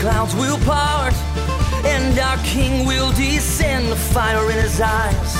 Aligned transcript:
Clouds 0.00 0.34
will 0.34 0.58
part, 0.60 1.14
and 1.84 2.18
our 2.18 2.38
King 2.38 2.86
will 2.86 3.12
descend. 3.12 3.92
The 3.92 3.96
fire 3.96 4.50
in 4.50 4.56
his 4.56 4.80
eyes, 4.80 5.34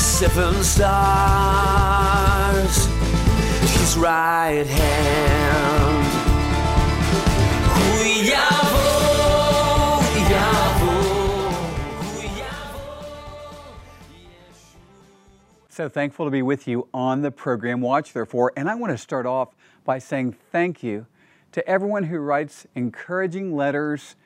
seven 0.00 0.64
stars. 0.64 2.06
His 3.60 3.96
right 3.98 4.66
hand. 4.66 5.66
So 15.68 15.90
thankful 15.90 16.24
to 16.24 16.30
be 16.30 16.40
with 16.40 16.66
you 16.66 16.88
on 16.94 17.20
the 17.20 17.30
program 17.30 17.82
Watch 17.82 18.14
Therefore. 18.14 18.50
And 18.56 18.66
I 18.66 18.74
want 18.76 18.92
to 18.92 18.96
start 18.96 19.26
off 19.26 19.54
by 19.84 19.98
saying 19.98 20.32
thank 20.50 20.82
you 20.82 21.04
to 21.52 21.66
everyone 21.68 22.04
who 22.04 22.18
writes 22.18 22.66
encouraging 22.74 23.54
letters 23.54 24.16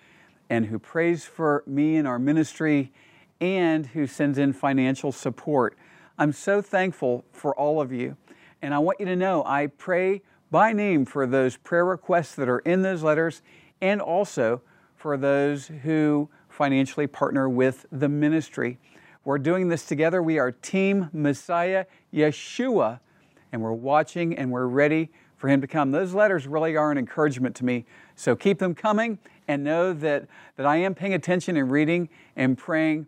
and 0.48 0.66
who 0.66 0.78
prays 0.78 1.24
for 1.24 1.62
me 1.66 1.96
and 1.96 2.06
our 2.08 2.18
ministry 2.18 2.92
and 3.40 3.86
who 3.86 4.06
sends 4.06 4.36
in 4.38 4.52
financial 4.52 5.12
support. 5.12 5.76
I'm 6.18 6.32
so 6.32 6.60
thankful 6.60 7.24
for 7.32 7.54
all 7.54 7.80
of 7.80 7.92
you. 7.92 8.16
And 8.60 8.74
I 8.74 8.78
want 8.78 9.00
you 9.00 9.06
to 9.06 9.16
know 9.16 9.42
I 9.44 9.68
pray 9.68 10.22
by 10.50 10.72
name 10.72 11.06
for 11.06 11.26
those 11.26 11.56
prayer 11.56 11.84
requests 11.84 12.34
that 12.34 12.48
are 12.48 12.58
in 12.60 12.82
those 12.82 13.02
letters 13.02 13.41
and 13.80 14.00
also 14.00 14.60
for 14.96 15.16
those 15.16 15.68
who 15.68 16.28
financially 16.48 17.06
partner 17.06 17.48
with 17.48 17.86
the 17.91 18.08
ministry. 18.08 18.78
We're 19.24 19.38
doing 19.38 19.68
this 19.68 19.86
together. 19.86 20.22
We 20.22 20.38
are 20.38 20.52
Team 20.52 21.08
Messiah 21.12 21.86
Yeshua, 22.12 23.00
and 23.52 23.62
we're 23.62 23.72
watching 23.72 24.36
and 24.36 24.50
we're 24.50 24.66
ready 24.66 25.10
for 25.41 25.48
Him 25.48 25.62
to 25.62 25.66
come. 25.66 25.91
Those 25.91 26.12
letters 26.12 26.46
really 26.46 26.77
are 26.77 26.92
an 26.92 26.98
encouragement 26.98 27.56
to 27.56 27.64
me. 27.64 27.86
So 28.14 28.36
keep 28.36 28.58
them 28.58 28.74
coming 28.74 29.19
and 29.48 29.64
know 29.64 29.94
that, 29.94 30.28
that 30.56 30.66
I 30.66 30.77
am 30.77 30.94
paying 30.94 31.14
attention 31.14 31.56
and 31.56 31.70
reading 31.70 32.10
and 32.36 32.58
praying 32.58 33.06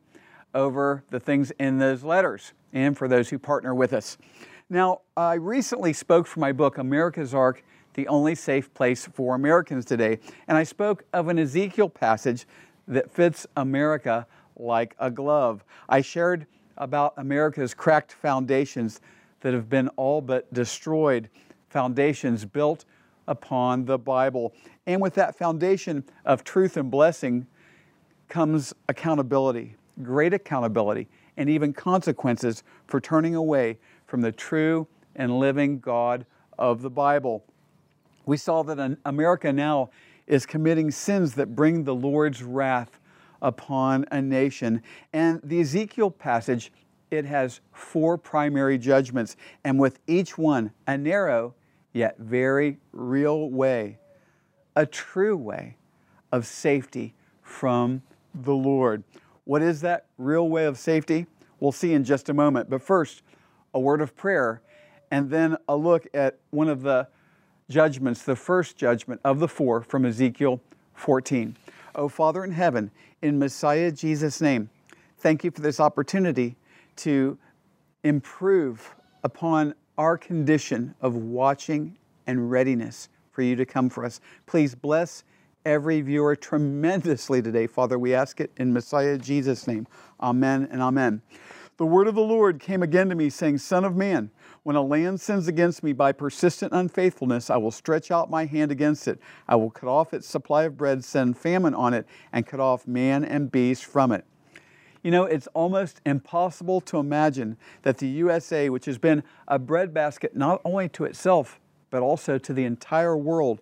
over 0.55 1.05
the 1.11 1.20
things 1.20 1.50
in 1.61 1.78
those 1.78 2.02
letters 2.02 2.55
and 2.72 2.97
for 2.97 3.06
those 3.06 3.28
who 3.28 3.39
partner 3.39 3.74
with 3.74 3.92
us. 3.92 4.16
Now, 4.70 5.02
I 5.14 5.34
recently 5.34 5.92
spoke 5.92 6.27
for 6.27 6.41
my 6.41 6.52
book, 6.52 6.78
America's 6.78 7.34
Ark 7.34 7.62
The 7.92 8.08
Only 8.08 8.34
Safe 8.34 8.72
Place 8.72 9.06
for 9.12 9.34
Americans 9.34 9.84
Today, 9.84 10.19
and 10.48 10.56
I 10.56 10.62
spoke 10.62 11.05
of 11.12 11.28
an 11.28 11.39
Ezekiel 11.39 11.91
passage 11.91 12.46
that 12.89 13.11
fits 13.11 13.46
America 13.58 14.27
like 14.56 14.96
a 14.98 15.11
glove. 15.11 15.64
I 15.86 16.01
shared 16.01 16.46
about 16.79 17.12
America's 17.18 17.74
cracked 17.74 18.14
foundations 18.14 19.02
that 19.42 19.52
have 19.52 19.68
been 19.68 19.89
all 19.90 20.23
but 20.23 20.51
destroyed, 20.55 21.29
foundations 21.72 22.44
built 22.44 22.84
upon 23.27 23.86
the 23.86 23.98
Bible. 23.98 24.52
And 24.86 25.00
with 25.00 25.14
that 25.14 25.36
foundation 25.36 26.05
of 26.24 26.44
truth 26.44 26.77
and 26.77 26.90
blessing 26.90 27.46
comes 28.28 28.74
accountability, 28.88 29.77
great 30.02 30.34
accountability, 30.34 31.08
and 31.36 31.48
even 31.48 31.72
consequences 31.72 32.62
for 32.86 33.00
turning 33.00 33.34
away 33.34 33.78
from 34.06 34.20
the 34.20 34.32
true 34.32 34.86
and 35.16 35.38
living 35.38 35.78
God 35.78 36.27
of 36.58 36.82
the 36.82 36.90
Bible. 36.90 37.44
We 38.27 38.36
saw 38.36 38.62
that 38.62 38.98
America 39.05 39.52
now 39.52 39.90
is 40.27 40.46
committing 40.46 40.90
sins 40.90 41.34
that 41.34 41.56
bring 41.56 41.84
the 41.84 41.94
Lord's 41.94 42.42
wrath 42.42 43.00
upon 43.40 44.06
a 44.12 44.22
nation. 44.22 44.82
And 45.12 45.40
the 45.42 45.61
Ezekiel 45.61 46.11
passage, 46.11 46.72
it 47.11 47.24
has 47.24 47.61
four 47.72 48.16
primary 48.16 48.78
judgments, 48.78 49.36
and 49.64 49.78
with 49.78 49.98
each 50.06 50.38
one, 50.38 50.70
a 50.86 50.96
narrow 50.96 51.55
yet 51.92 52.19
very 52.19 52.79
real 52.92 53.51
way, 53.51 53.98
a 54.75 54.86
true 54.86 55.36
way 55.36 55.77
of 56.30 56.47
safety 56.47 57.14
from 57.42 58.03
the 58.35 58.55
Lord. 58.55 59.05
What 59.45 59.63
is 59.63 59.80
that 59.83 60.07
real 60.19 60.48
way 60.48 60.64
of 60.64 60.79
safety? 60.79 61.27
We'll 61.61 61.73
see 61.73 61.92
in 61.92 62.05
just 62.05 62.29
a 62.29 62.35
moment. 62.35 62.70
But 62.70 62.83
first, 62.83 63.23
a 63.75 63.80
word 63.80 64.01
of 64.01 64.17
prayer, 64.17 64.63
and 65.11 65.30
then 65.30 65.57
a 65.69 65.77
look 65.77 66.07
at 66.14 66.39
one 66.51 66.69
of 66.69 66.83
the 66.83 67.08
judgments, 67.69 68.23
the 68.23 68.36
first 68.36 68.77
judgment 68.77 69.20
of 69.24 69.39
the 69.39 69.48
four 69.48 69.83
from 69.83 70.05
Ezekiel 70.05 70.61
14. 70.95 71.57
Oh, 71.95 72.09
Father 72.09 72.45
in 72.45 72.53
heaven, 72.53 72.91
in 73.20 73.39
Messiah 73.39 73.91
Jesus' 73.92 74.41
name, 74.41 74.70
thank 75.19 75.45
you 75.45 75.51
for 75.51 75.61
this 75.61 75.80
opportunity 75.80 76.57
to 76.97 77.39
improve 78.03 78.95
upon 79.23 79.74
our 80.02 80.18
condition 80.18 80.92
of 81.01 81.14
watching 81.14 81.96
and 82.27 82.51
readiness 82.51 83.08
for 83.30 83.42
you 83.42 83.55
to 83.55 83.64
come 83.64 83.89
for 83.89 84.05
us. 84.05 84.20
Please 84.46 84.74
bless 84.74 85.23
every 85.64 86.01
viewer 86.01 86.35
tremendously 86.35 87.40
today, 87.40 87.68
Father. 87.68 88.01
We 88.01 88.12
ask 88.12 88.41
it 88.41 88.51
in 88.57 88.73
Messiah 88.73 89.17
Jesus' 89.17 89.68
name. 89.68 89.86
Amen 90.20 90.68
and 90.73 90.83
amen. 90.83 91.23
The 91.77 91.86
word 91.86 92.08
of 92.08 92.17
the 92.17 92.20
Lord 92.20 92.58
came 92.58 92.83
again 92.83 93.11
to 93.11 93.14
me, 93.14 93.30
saying, 93.30 93.58
Son 93.58 93.85
of 93.85 93.95
man, 93.95 94.33
when 94.64 94.74
a 94.74 94.83
land 94.83 95.20
sins 95.20 95.46
against 95.46 95.85
me 95.85 95.92
by 95.92 96.11
persistent 96.11 96.73
unfaithfulness, 96.73 97.48
I 97.48 97.58
will 97.58 97.70
stretch 97.70 98.11
out 98.11 98.29
my 98.29 98.45
hand 98.45 98.73
against 98.73 99.07
it. 99.07 99.20
I 99.46 99.55
will 99.55 99.70
cut 99.70 99.89
off 99.89 100.12
its 100.12 100.27
supply 100.27 100.64
of 100.64 100.77
bread, 100.77 101.05
send 101.05 101.39
famine 101.39 101.74
on 101.74 101.95
it, 101.95 102.08
and 102.33 102.45
cut 102.45 102.58
off 102.58 102.89
man 102.89 103.24
and 103.24 103.52
beast 103.52 103.85
from 103.85 104.11
it. 104.11 104.24
You 105.02 105.11
know, 105.11 105.24
it's 105.24 105.48
almost 105.48 106.01
impossible 106.07 106.80
to 106.83 106.98
imagine 106.98 107.57
that 107.83 107.98
the 107.98 108.07
USA, 108.07 108.68
which 108.68 108.85
has 108.85 108.98
been 108.98 109.24
a 109.48 109.58
breadbasket 109.58 110.36
not 110.36 110.61
only 110.64 110.89
to 110.90 111.05
itself, 111.05 111.58
but 111.90 112.02
also 112.02 112.39
to 112.39 112.52
the 112.52 112.64
entire 112.64 113.17
world, 113.17 113.61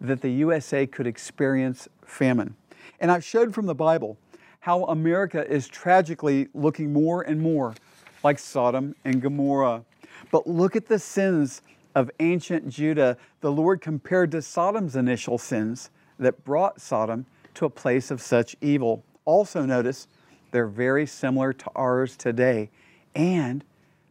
that 0.00 0.20
the 0.20 0.30
USA 0.30 0.86
could 0.86 1.06
experience 1.06 1.88
famine. 2.04 2.54
And 3.00 3.10
I've 3.10 3.24
showed 3.24 3.52
from 3.52 3.66
the 3.66 3.74
Bible 3.74 4.16
how 4.60 4.84
America 4.84 5.46
is 5.50 5.68
tragically 5.68 6.48
looking 6.54 6.92
more 6.92 7.22
and 7.22 7.40
more 7.40 7.74
like 8.22 8.38
Sodom 8.38 8.94
and 9.04 9.20
Gomorrah. 9.20 9.84
But 10.30 10.46
look 10.46 10.76
at 10.76 10.86
the 10.86 10.98
sins 10.98 11.62
of 11.94 12.10
ancient 12.20 12.68
Judah, 12.68 13.16
the 13.40 13.52
Lord 13.52 13.80
compared 13.80 14.30
to 14.32 14.42
Sodom's 14.42 14.96
initial 14.96 15.36
sins 15.36 15.90
that 16.18 16.44
brought 16.44 16.80
Sodom 16.80 17.26
to 17.54 17.66
a 17.66 17.70
place 17.70 18.10
of 18.10 18.20
such 18.20 18.56
evil. 18.60 19.04
Also, 19.24 19.64
notice 19.64 20.06
they're 20.54 20.68
very 20.68 21.04
similar 21.04 21.52
to 21.52 21.68
ours 21.74 22.16
today. 22.16 22.70
And 23.12 23.64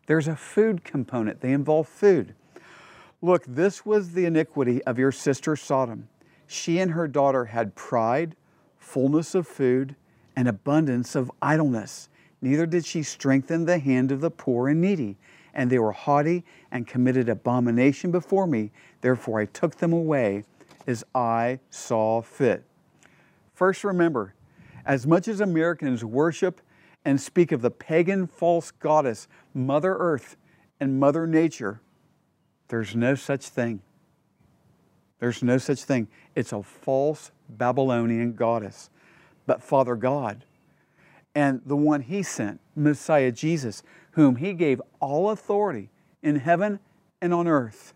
there's 0.08 0.28
a 0.28 0.36
food 0.36 0.84
component, 0.84 1.40
they 1.40 1.54
involve 1.54 1.88
food. 1.88 2.36
Look, 3.22 3.46
this 3.48 3.86
was 3.86 4.12
the 4.12 4.26
iniquity 4.26 4.84
of 4.84 5.00
your 5.00 5.14
sister 5.14 5.56
Sodom. 5.56 6.09
She 6.46 6.79
and 6.79 6.91
her 6.91 7.08
daughter 7.08 7.46
had 7.46 7.76
pride, 7.76 8.35
fullness 8.78 9.34
of 9.35 9.47
food, 9.47 9.96
and 10.35 10.50
abundance 10.50 11.16
of 11.16 11.32
idleness. 11.41 12.09
Neither 12.41 12.66
did 12.66 12.85
she 12.85 13.03
strengthen 13.03 13.64
the 13.64 13.79
hand 13.79 14.12
of 14.12 14.20
the 14.20 14.29
poor 14.29 14.67
and 14.67 14.82
needy. 14.82 15.16
And 15.53 15.70
they 15.70 15.79
were 15.79 15.94
haughty 15.94 16.44
and 16.72 16.85
committed 16.85 17.29
abomination 17.29 18.12
before 18.12 18.47
me. 18.47 18.72
Therefore 19.00 19.40
I 19.40 19.46
took 19.46 19.78
them 19.78 19.94
away 19.94 20.44
as 20.88 21.06
I 21.16 21.59
saw 21.70 22.22
fit. 22.22 22.66
First, 23.53 23.85
remember, 23.85 24.34
as 24.85 25.08
much 25.08 25.28
as 25.28 25.40
Americans 25.40 26.03
worship 26.03 26.62
and 27.06 27.20
speak 27.20 27.52
of 27.52 27.62
the 27.62 27.72
pagan 27.72 28.28
false 28.28 28.72
goddess, 28.72 29.28
Mother 29.53 29.96
Earth 29.97 30.38
and 30.80 31.00
Mother 31.00 31.28
Nature, 31.28 31.82
there's 32.68 32.96
no 32.96 33.16
such 33.16 33.47
thing. 33.50 33.82
There's 35.20 35.44
no 35.44 35.58
such 35.58 35.84
thing. 35.84 36.08
It's 36.35 36.52
a 36.52 36.64
false 36.64 37.32
Babylonian 37.50 38.34
goddess. 38.34 38.90
But 39.46 39.62
Father 39.62 39.96
God 39.96 40.46
and 41.36 41.62
the 41.66 41.76
one 41.76 42.02
He 42.02 42.24
sent, 42.24 42.59
Messiah 42.76 43.32
Jesus, 43.32 43.84
whom 44.12 44.38
He 44.38 44.53
gave 44.53 44.82
all 45.00 45.29
authority 45.29 45.90
in 46.22 46.38
heaven 46.38 46.79
and 47.22 47.34
on 47.34 47.47
earth. 47.47 47.94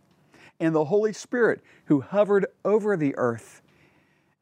and 0.59 0.73
the 0.73 0.85
Holy 0.85 1.13
Spirit 1.13 1.61
who 1.85 2.01
hovered 2.01 2.47
over 2.65 2.97
the 2.97 3.15
earth 3.15 3.61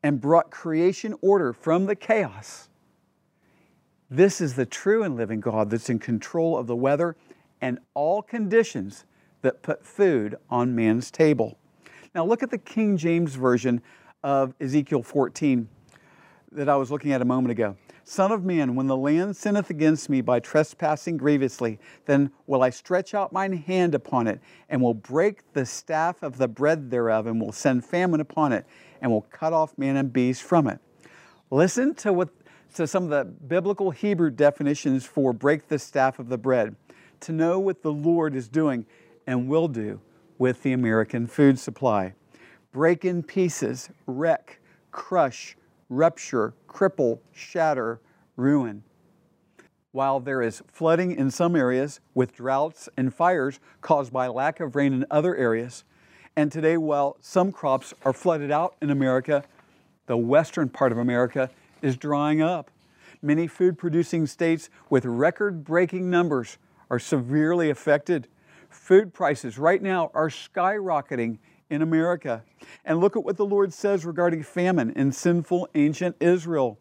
and 0.06 0.22
brought 0.22 0.52
creation 0.52 1.16
order 1.22 1.52
from 1.52 1.88
the 1.88 1.96
chaos. 1.96 2.70
This 4.08 4.40
is 4.40 4.54
the 4.54 4.68
true 4.68 5.02
and 5.02 5.16
living 5.16 5.40
God 5.40 5.72
that's 5.72 5.90
in 5.90 5.98
control 5.98 6.60
of 6.60 6.68
the 6.68 6.76
weather 6.76 7.16
and 7.60 7.80
all 7.96 8.22
conditions 8.22 9.06
that 9.42 9.64
put 9.64 9.84
food 9.84 10.36
on 10.48 10.76
man's 10.76 11.10
table. 11.10 11.58
Now, 12.14 12.24
look 12.24 12.44
at 12.44 12.52
the 12.52 12.60
King 12.60 12.98
James 12.98 13.34
Version 13.34 13.82
of 14.22 14.54
Ezekiel 14.62 15.02
14 15.02 15.68
that 16.52 16.70
I 16.70 16.76
was 16.76 16.92
looking 16.92 17.12
at 17.12 17.24
a 17.24 17.26
moment 17.26 17.52
ago. 17.52 17.76
Son 18.04 18.32
of 18.32 18.46
man, 18.46 18.76
when 18.76 18.86
the 18.86 18.96
land 18.96 19.36
sinneth 19.36 19.72
against 19.72 20.10
me 20.10 20.22
by 20.22 20.40
trespassing 20.40 21.18
grievously, 21.18 21.80
then 22.06 22.30
will 22.46 22.62
I 22.62 22.70
stretch 22.70 23.16
out 23.16 23.34
mine 23.34 23.54
hand 23.54 23.96
upon 23.96 24.28
it, 24.28 24.40
and 24.70 24.80
will 24.80 24.94
break 24.94 25.52
the 25.54 25.66
staff 25.66 26.22
of 26.22 26.38
the 26.38 26.48
bread 26.48 26.92
thereof, 26.92 27.26
and 27.26 27.42
will 27.42 27.52
send 27.52 27.84
famine 27.84 28.22
upon 28.22 28.54
it, 28.54 28.68
and 29.06 29.12
will 29.12 29.28
cut 29.30 29.54
off 29.54 29.78
man 29.78 29.98
and 29.98 30.12
beast 30.12 30.42
from 30.42 30.66
it. 30.66 30.80
Listen 31.52 31.94
to 31.94 32.12
what 32.12 32.30
to 32.74 32.88
some 32.88 33.04
of 33.04 33.12
the 33.12 33.24
biblical 33.24 33.92
Hebrew 33.92 34.32
definitions 34.32 35.06
for 35.06 35.32
break 35.32 35.68
the 35.68 35.78
staff 35.78 36.18
of 36.18 36.28
the 36.28 36.40
bread, 36.40 36.76
to 37.20 37.32
know 37.32 37.60
what 37.60 37.84
the 37.84 37.94
Lord 37.94 38.36
is 38.36 38.50
doing 38.50 38.88
and 39.28 39.48
will 39.48 39.68
do 39.68 40.02
with 40.40 40.64
the 40.64 40.74
American 40.74 41.28
food 41.28 41.60
supply. 41.60 42.16
Break 42.72 43.06
in 43.06 43.22
pieces, 43.22 43.92
wreck, 44.08 44.60
crush, 44.92 45.56
rupture, 45.88 46.56
cripple, 46.68 47.20
shatter, 47.32 48.02
ruin. 48.36 48.84
While 49.92 50.20
there 50.20 50.42
is 50.42 50.64
flooding 50.68 51.12
in 51.12 51.30
some 51.30 51.56
areas 51.56 52.00
with 52.16 52.34
droughts 52.34 52.90
and 52.98 53.14
fires 53.14 53.60
caused 53.82 54.12
by 54.12 54.26
lack 54.28 54.60
of 54.60 54.76
rain 54.76 54.94
in 54.94 55.06
other 55.12 55.36
areas, 55.36 55.84
and 56.36 56.52
today, 56.52 56.78
while 56.78 57.18
some 57.22 57.52
crops 57.52 57.94
are 58.04 58.14
flooded 58.14 58.52
out 58.52 58.76
in 58.82 58.90
America, 58.90 59.44
the 60.06 60.18
western 60.18 60.70
part 60.70 60.92
of 60.92 60.98
America 60.98 61.50
is 61.82 61.96
drying 61.96 62.42
up. 62.42 62.70
Many 63.22 63.48
food 63.48 63.78
producing 63.78 64.28
states 64.28 64.70
with 64.90 65.06
record 65.06 65.64
breaking 65.64 66.10
numbers 66.10 66.58
are 66.90 67.00
severely 67.00 67.70
affected. 67.70 68.28
Food 68.70 69.14
prices 69.14 69.58
right 69.58 69.82
now 69.82 70.12
are 70.14 70.30
skyrocketing 70.30 71.38
in 71.70 71.82
America. 71.82 72.44
And 72.84 73.00
look 73.00 73.16
at 73.16 73.24
what 73.24 73.38
the 73.38 73.46
Lord 73.46 73.74
says 73.74 74.06
regarding 74.06 74.44
famine 74.44 74.92
in 74.92 75.12
sinful 75.12 75.70
ancient 75.74 76.18
Israel. 76.20 76.78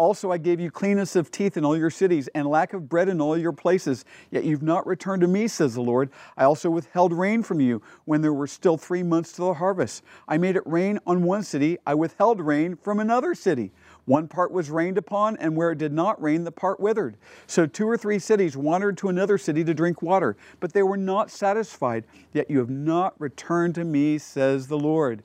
Also, 0.00 0.32
I 0.32 0.38
gave 0.38 0.60
you 0.60 0.70
cleanness 0.70 1.14
of 1.14 1.30
teeth 1.30 1.58
in 1.58 1.64
all 1.66 1.76
your 1.76 1.90
cities 1.90 2.26
and 2.34 2.48
lack 2.48 2.72
of 2.72 2.88
bread 2.88 3.10
in 3.10 3.20
all 3.20 3.36
your 3.36 3.52
places. 3.52 4.06
Yet 4.30 4.44
you've 4.44 4.62
not 4.62 4.86
returned 4.86 5.20
to 5.20 5.28
me, 5.28 5.46
says 5.46 5.74
the 5.74 5.82
Lord. 5.82 6.08
I 6.38 6.44
also 6.44 6.70
withheld 6.70 7.12
rain 7.12 7.42
from 7.42 7.60
you 7.60 7.82
when 8.06 8.22
there 8.22 8.32
were 8.32 8.46
still 8.46 8.78
three 8.78 9.02
months 9.02 9.32
to 9.32 9.42
the 9.42 9.52
harvest. 9.52 10.02
I 10.26 10.38
made 10.38 10.56
it 10.56 10.62
rain 10.64 11.00
on 11.06 11.22
one 11.22 11.42
city, 11.42 11.76
I 11.86 11.92
withheld 11.92 12.40
rain 12.40 12.76
from 12.76 12.98
another 12.98 13.34
city. 13.34 13.72
One 14.06 14.26
part 14.26 14.52
was 14.52 14.70
rained 14.70 14.96
upon, 14.96 15.36
and 15.36 15.54
where 15.54 15.72
it 15.72 15.78
did 15.78 15.92
not 15.92 16.20
rain, 16.22 16.44
the 16.44 16.50
part 16.50 16.80
withered. 16.80 17.18
So 17.46 17.66
two 17.66 17.86
or 17.86 17.98
three 17.98 18.18
cities 18.18 18.56
wandered 18.56 18.96
to 18.98 19.10
another 19.10 19.36
city 19.36 19.64
to 19.64 19.74
drink 19.74 20.00
water, 20.00 20.34
but 20.60 20.72
they 20.72 20.82
were 20.82 20.96
not 20.96 21.30
satisfied. 21.30 22.06
Yet 22.32 22.50
you 22.50 22.56
have 22.56 22.70
not 22.70 23.20
returned 23.20 23.74
to 23.74 23.84
me, 23.84 24.16
says 24.16 24.66
the 24.66 24.78
Lord. 24.78 25.22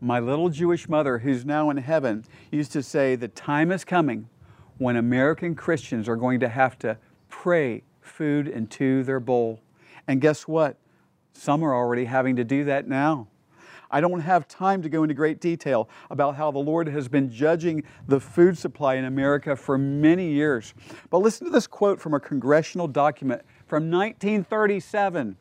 My 0.00 0.20
little 0.20 0.48
Jewish 0.48 0.88
mother, 0.88 1.18
who's 1.18 1.44
now 1.44 1.70
in 1.70 1.76
heaven, 1.76 2.24
used 2.50 2.72
to 2.72 2.82
say, 2.82 3.16
The 3.16 3.28
time 3.28 3.72
is 3.72 3.84
coming 3.84 4.28
when 4.78 4.96
American 4.96 5.54
Christians 5.54 6.08
are 6.08 6.16
going 6.16 6.40
to 6.40 6.48
have 6.48 6.78
to 6.80 6.98
pray 7.28 7.82
food 8.00 8.48
into 8.48 9.02
their 9.02 9.20
bowl. 9.20 9.60
And 10.06 10.20
guess 10.20 10.46
what? 10.46 10.76
Some 11.32 11.62
are 11.62 11.74
already 11.74 12.04
having 12.04 12.36
to 12.36 12.44
do 12.44 12.64
that 12.64 12.86
now. 12.86 13.28
I 13.90 14.00
don't 14.00 14.20
have 14.20 14.48
time 14.48 14.82
to 14.82 14.88
go 14.88 15.04
into 15.04 15.14
great 15.14 15.40
detail 15.40 15.88
about 16.10 16.34
how 16.34 16.50
the 16.50 16.58
Lord 16.58 16.88
has 16.88 17.08
been 17.08 17.30
judging 17.30 17.84
the 18.08 18.18
food 18.18 18.58
supply 18.58 18.94
in 18.94 19.04
America 19.04 19.54
for 19.54 19.78
many 19.78 20.32
years. 20.32 20.74
But 21.10 21.18
listen 21.18 21.46
to 21.46 21.52
this 21.52 21.66
quote 21.66 22.00
from 22.00 22.14
a 22.14 22.20
congressional 22.20 22.88
document 22.88 23.42
from 23.66 23.90
1937. 23.90 25.36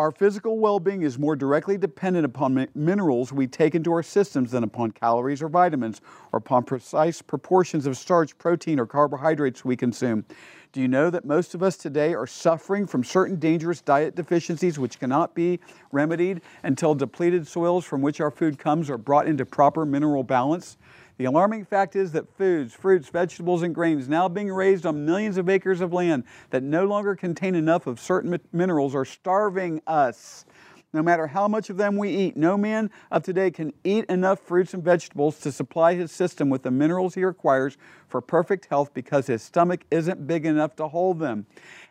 Our 0.00 0.10
physical 0.10 0.58
well 0.58 0.80
being 0.80 1.02
is 1.02 1.18
more 1.18 1.36
directly 1.36 1.76
dependent 1.76 2.24
upon 2.24 2.66
minerals 2.74 3.34
we 3.34 3.46
take 3.46 3.74
into 3.74 3.92
our 3.92 4.02
systems 4.02 4.50
than 4.50 4.64
upon 4.64 4.92
calories 4.92 5.42
or 5.42 5.50
vitamins, 5.50 6.00
or 6.32 6.38
upon 6.38 6.64
precise 6.64 7.20
proportions 7.20 7.84
of 7.84 7.98
starch, 7.98 8.38
protein, 8.38 8.80
or 8.80 8.86
carbohydrates 8.86 9.62
we 9.62 9.76
consume. 9.76 10.24
Do 10.72 10.80
you 10.80 10.88
know 10.88 11.10
that 11.10 11.26
most 11.26 11.54
of 11.54 11.62
us 11.62 11.76
today 11.76 12.14
are 12.14 12.26
suffering 12.26 12.86
from 12.86 13.04
certain 13.04 13.36
dangerous 13.36 13.82
diet 13.82 14.16
deficiencies 14.16 14.78
which 14.78 14.98
cannot 14.98 15.34
be 15.34 15.60
remedied 15.92 16.40
until 16.62 16.94
depleted 16.94 17.46
soils 17.46 17.84
from 17.84 18.00
which 18.00 18.22
our 18.22 18.30
food 18.30 18.58
comes 18.58 18.88
are 18.88 18.96
brought 18.96 19.28
into 19.28 19.44
proper 19.44 19.84
mineral 19.84 20.22
balance? 20.22 20.78
The 21.20 21.26
alarming 21.26 21.66
fact 21.66 21.96
is 21.96 22.12
that 22.12 22.34
foods, 22.38 22.72
fruits, 22.72 23.10
vegetables, 23.10 23.62
and 23.62 23.74
grains 23.74 24.08
now 24.08 24.26
being 24.26 24.50
raised 24.50 24.86
on 24.86 25.04
millions 25.04 25.36
of 25.36 25.50
acres 25.50 25.82
of 25.82 25.92
land 25.92 26.24
that 26.48 26.62
no 26.62 26.86
longer 26.86 27.14
contain 27.14 27.54
enough 27.54 27.86
of 27.86 28.00
certain 28.00 28.40
minerals 28.54 28.94
are 28.94 29.04
starving 29.04 29.82
us. 29.86 30.46
No 30.94 31.02
matter 31.02 31.26
how 31.26 31.46
much 31.46 31.68
of 31.68 31.76
them 31.76 31.98
we 31.98 32.08
eat, 32.08 32.38
no 32.38 32.56
man 32.56 32.90
of 33.10 33.22
today 33.22 33.50
can 33.50 33.74
eat 33.84 34.06
enough 34.06 34.40
fruits 34.40 34.72
and 34.72 34.82
vegetables 34.82 35.38
to 35.40 35.52
supply 35.52 35.92
his 35.92 36.10
system 36.10 36.48
with 36.48 36.62
the 36.62 36.70
minerals 36.70 37.16
he 37.16 37.22
requires 37.22 37.76
for 38.08 38.22
perfect 38.22 38.68
health 38.70 38.94
because 38.94 39.26
his 39.26 39.42
stomach 39.42 39.82
isn't 39.90 40.26
big 40.26 40.46
enough 40.46 40.74
to 40.76 40.88
hold 40.88 41.18
them. 41.18 41.44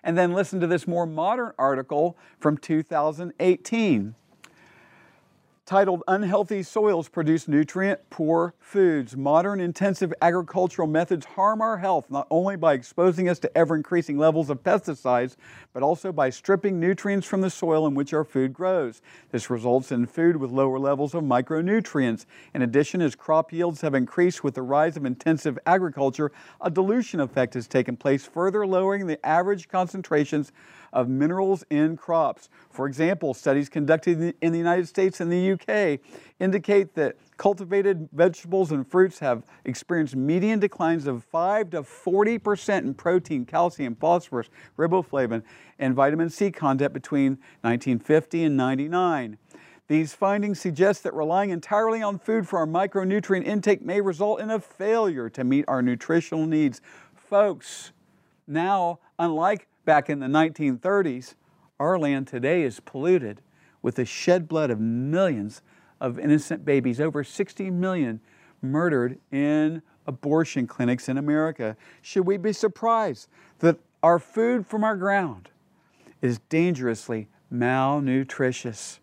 And 0.03 0.17
then 0.17 0.33
listen 0.33 0.59
to 0.59 0.65
this 0.65 0.87
more 0.87 1.05
modern 1.05 1.51
article 1.59 2.17
from 2.39 2.57
2018 2.57 4.15
titled 5.69 6.01
Unhealthy 6.07 6.63
Soils 6.63 7.07
Produce 7.09 7.47
Nutrient 7.47 7.99
Poor 8.09 8.55
Foods. 8.59 9.15
Modern 9.15 9.59
intensive 9.59 10.11
agricultural 10.19 10.87
methods 10.87 11.27
harm 11.27 11.61
our 11.61 11.77
health 11.77 12.09
not 12.09 12.25
only 12.31 12.55
by 12.55 12.73
exposing 12.73 13.29
us 13.29 13.37
to 13.37 13.55
ever 13.55 13.75
increasing 13.75 14.17
levels 14.17 14.49
of 14.49 14.63
pesticides, 14.63 15.35
but 15.71 15.83
also 15.83 16.11
by 16.11 16.31
stripping 16.31 16.79
nutrients 16.79 17.27
from 17.27 17.41
the 17.41 17.51
soil 17.51 17.85
in 17.85 17.93
which 17.93 18.15
our 18.15 18.23
food 18.23 18.51
grows. 18.51 19.03
This 19.31 19.51
results 19.51 19.91
in 19.91 20.07
food 20.07 20.37
with 20.37 20.49
lower 20.49 20.79
levels 20.79 21.13
of 21.13 21.23
micronutrients. 21.23 22.25
In 22.55 22.63
addition, 22.63 22.99
as 22.99 23.13
crop 23.13 23.53
yields 23.53 23.81
have 23.81 23.93
increased 23.93 24.43
with 24.43 24.55
the 24.55 24.63
rise 24.63 24.97
of 24.97 25.05
intensive 25.05 25.59
agriculture, 25.67 26.31
a 26.61 26.71
dilution 26.71 27.19
effect 27.19 27.53
has 27.53 27.67
taken 27.67 27.95
place, 27.95 28.25
further 28.25 28.65
lowering 28.65 29.05
the 29.05 29.23
average 29.23 29.69
concentrations 29.69 30.51
of 30.93 31.07
minerals 31.07 31.63
in 31.69 31.97
crops. 31.97 32.49
For 32.69 32.87
example, 32.87 33.33
studies 33.33 33.69
conducted 33.69 34.35
in 34.41 34.51
the 34.51 34.57
United 34.57 34.87
States 34.87 35.19
and 35.19 35.31
the 35.31 35.51
UK 35.51 35.99
indicate 36.39 36.95
that 36.95 37.15
cultivated 37.37 38.09
vegetables 38.11 38.71
and 38.71 38.85
fruits 38.85 39.19
have 39.19 39.43
experienced 39.65 40.15
median 40.15 40.59
declines 40.59 41.07
of 41.07 41.23
5 41.23 41.71
to 41.71 41.83
40% 41.83 42.79
in 42.79 42.93
protein, 42.93 43.45
calcium, 43.45 43.95
phosphorus, 43.95 44.49
riboflavin, 44.77 45.43
and 45.79 45.95
vitamin 45.95 46.29
C 46.29 46.51
content 46.51 46.93
between 46.93 47.33
1950 47.61 48.43
and 48.43 48.57
99. 48.57 49.37
These 49.87 50.13
findings 50.13 50.59
suggest 50.59 51.01
that 51.03 51.15
relying 51.15 51.49
entirely 51.49 52.03
on 52.03 52.19
food 52.19 52.47
for 52.47 52.59
our 52.59 52.67
micronutrient 52.67 53.45
intake 53.45 53.81
may 53.81 54.01
result 54.01 54.39
in 54.39 54.51
a 54.51 54.59
failure 54.59 55.29
to 55.31 55.43
meet 55.43 55.65
our 55.67 55.81
nutritional 55.81 56.45
needs. 56.45 56.79
Folks, 57.15 57.91
now, 58.49 58.99
unlike 59.17 59.67
back 59.85 60.09
in 60.09 60.19
the 60.19 60.27
1930s, 60.27 61.35
our 61.79 61.97
land 61.97 62.27
today 62.27 62.63
is 62.63 62.79
polluted 62.79 63.41
with 63.81 63.95
the 63.95 64.05
shed 64.05 64.47
blood 64.47 64.69
of 64.69 64.79
millions 64.79 65.61
of 66.01 66.19
innocent 66.19 66.65
babies, 66.65 66.99
over 66.99 67.23
60 67.23 67.69
million 67.71 68.19
murdered 68.61 69.19
in 69.31 69.81
abortion 70.07 70.67
clinics 70.67 71.07
in 71.07 71.17
America. 71.17 71.77
Should 72.01 72.25
we 72.25 72.37
be 72.37 72.51
surprised 72.51 73.27
that 73.59 73.77
our 74.01 74.19
food 74.19 74.65
from 74.65 74.83
our 74.83 74.95
ground 74.97 75.49
is 76.21 76.39
dangerously 76.49 77.27
malnutritious? 77.53 78.99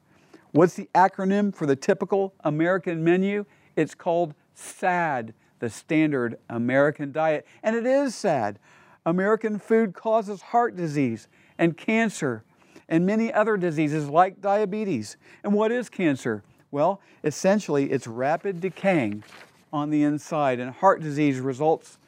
What's 0.52 0.74
the 0.74 0.88
acronym 0.94 1.54
for 1.54 1.66
the 1.66 1.76
typical 1.76 2.34
American 2.40 3.04
menu? 3.04 3.46
It's 3.76 3.94
called 3.94 4.34
SAD, 4.54 5.34
the 5.58 5.70
Standard 5.70 6.38
American 6.48 7.12
Diet. 7.12 7.46
And 7.62 7.76
it 7.76 7.86
is 7.86 8.14
sad. 8.14 8.58
American 9.06 9.58
food 9.58 9.94
causes 9.94 10.42
heart 10.42 10.76
disease 10.76 11.28
and 11.56 11.76
cancer 11.76 12.42
and 12.88 13.06
many 13.06 13.32
other 13.32 13.56
diseases 13.56 14.08
like 14.08 14.40
diabetes. 14.40 15.16
And 15.42 15.54
what 15.54 15.72
is 15.72 15.88
cancer? 15.88 16.42
Well, 16.70 17.00
essentially, 17.24 17.90
it's 17.90 18.06
rapid 18.06 18.60
decaying 18.60 19.24
on 19.72 19.90
the 19.90 20.02
inside, 20.02 20.60
and 20.60 20.70
heart 20.70 21.00
disease 21.00 21.38
results 21.40 21.98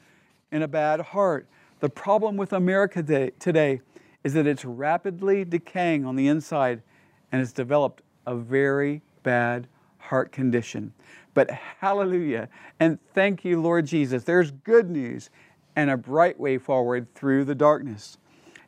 in 0.50 0.62
a 0.62 0.68
bad 0.68 1.00
heart. 1.00 1.46
The 1.80 1.88
problem 1.88 2.36
with 2.36 2.52
America 2.52 3.02
today 3.38 3.80
is 4.24 4.34
that 4.34 4.46
it's 4.46 4.64
rapidly 4.64 5.44
decaying 5.44 6.04
on 6.04 6.16
the 6.16 6.26
inside 6.26 6.82
and 7.30 7.40
has 7.40 7.52
developed 7.52 8.02
a 8.26 8.34
very 8.34 9.02
bad 9.22 9.68
heart 9.98 10.32
condition. 10.32 10.92
But 11.34 11.50
hallelujah, 11.50 12.48
and 12.80 12.98
thank 13.14 13.44
you, 13.44 13.60
Lord 13.60 13.86
Jesus. 13.86 14.24
There's 14.24 14.50
good 14.50 14.90
news 14.90 15.30
and 15.78 15.90
a 15.90 15.96
bright 15.96 16.40
way 16.40 16.58
forward 16.58 17.06
through 17.14 17.44
the 17.44 17.54
darkness. 17.54 18.18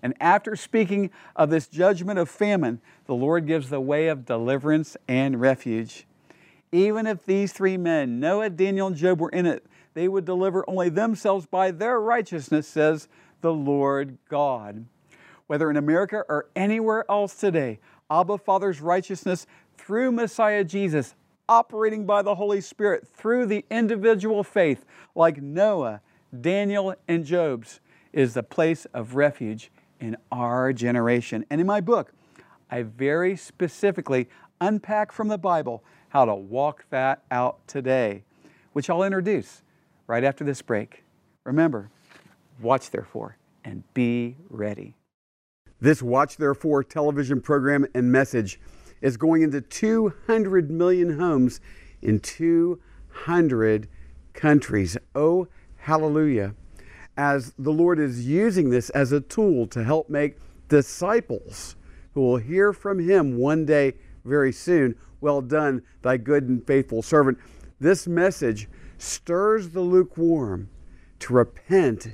And 0.00 0.14
after 0.20 0.54
speaking 0.54 1.10
of 1.34 1.50
this 1.50 1.66
judgment 1.66 2.20
of 2.20 2.30
famine, 2.30 2.80
the 3.06 3.16
Lord 3.16 3.48
gives 3.48 3.68
the 3.68 3.80
way 3.80 4.06
of 4.06 4.24
deliverance 4.24 4.96
and 5.08 5.40
refuge. 5.40 6.06
Even 6.70 7.08
if 7.08 7.26
these 7.26 7.52
three 7.52 7.76
men, 7.76 8.20
Noah, 8.20 8.48
Daniel, 8.48 8.86
and 8.86 8.94
Job, 8.94 9.18
were 9.18 9.30
in 9.30 9.44
it, 9.44 9.66
they 9.94 10.06
would 10.06 10.24
deliver 10.24 10.64
only 10.70 10.88
themselves 10.88 11.46
by 11.46 11.72
their 11.72 12.00
righteousness, 12.00 12.68
says 12.68 13.08
the 13.40 13.52
Lord 13.52 14.16
God. 14.28 14.86
Whether 15.48 15.68
in 15.68 15.76
America 15.76 16.22
or 16.28 16.46
anywhere 16.54 17.04
else 17.10 17.34
today, 17.34 17.80
Abba 18.08 18.38
Father's 18.38 18.80
righteousness 18.80 19.48
through 19.76 20.12
Messiah 20.12 20.62
Jesus, 20.62 21.16
operating 21.48 22.06
by 22.06 22.22
the 22.22 22.36
Holy 22.36 22.60
Spirit 22.60 23.08
through 23.08 23.46
the 23.46 23.64
individual 23.68 24.44
faith, 24.44 24.84
like 25.16 25.42
Noah, 25.42 26.02
Daniel, 26.38 26.94
and 27.08 27.24
Job's, 27.24 27.80
is 28.12 28.34
the 28.34 28.42
place 28.42 28.86
of 28.92 29.14
refuge 29.14 29.70
in 30.00 30.16
our 30.32 30.72
generation. 30.72 31.44
And 31.50 31.60
in 31.60 31.66
my 31.66 31.80
book, 31.80 32.12
I 32.70 32.82
very 32.82 33.36
specifically 33.36 34.28
unpack 34.60 35.12
from 35.12 35.28
the 35.28 35.38
Bible 35.38 35.82
how 36.08 36.24
to 36.24 36.34
walk 36.34 36.84
that 36.90 37.22
out 37.30 37.66
today, 37.66 38.24
which 38.72 38.90
I'll 38.90 39.02
introduce 39.02 39.62
right 40.06 40.24
after 40.24 40.44
this 40.44 40.62
break. 40.62 41.04
Remember, 41.44 41.90
watch 42.60 42.90
therefore 42.90 43.36
and 43.64 43.82
be 43.94 44.36
ready. 44.48 44.94
This 45.80 46.02
Watch 46.02 46.36
Therefore 46.36 46.84
television 46.84 47.40
program 47.40 47.86
and 47.94 48.12
message 48.12 48.60
is 49.00 49.16
going 49.16 49.40
into 49.40 49.62
200 49.62 50.70
million 50.70 51.18
homes 51.18 51.60
in 52.02 52.20
200 52.20 53.88
countries. 54.34 54.98
Oh, 55.14 55.48
hallelujah. 55.80 56.54
As 57.16 57.52
the 57.58 57.72
Lord 57.72 57.98
is 57.98 58.26
using 58.26 58.70
this 58.70 58.90
as 58.90 59.12
a 59.12 59.20
tool 59.20 59.66
to 59.68 59.84
help 59.84 60.08
make 60.08 60.38
disciples 60.68 61.76
who 62.14 62.20
will 62.20 62.36
hear 62.36 62.72
from 62.72 62.98
Him 62.98 63.36
one 63.36 63.66
day 63.66 63.94
very 64.24 64.52
soon. 64.52 64.94
Well 65.20 65.42
done, 65.42 65.82
thy 66.02 66.16
good 66.16 66.44
and 66.48 66.66
faithful 66.66 67.02
servant. 67.02 67.38
This 67.78 68.06
message 68.06 68.68
stirs 68.98 69.70
the 69.70 69.80
lukewarm 69.80 70.68
to 71.20 71.34
repent 71.34 72.08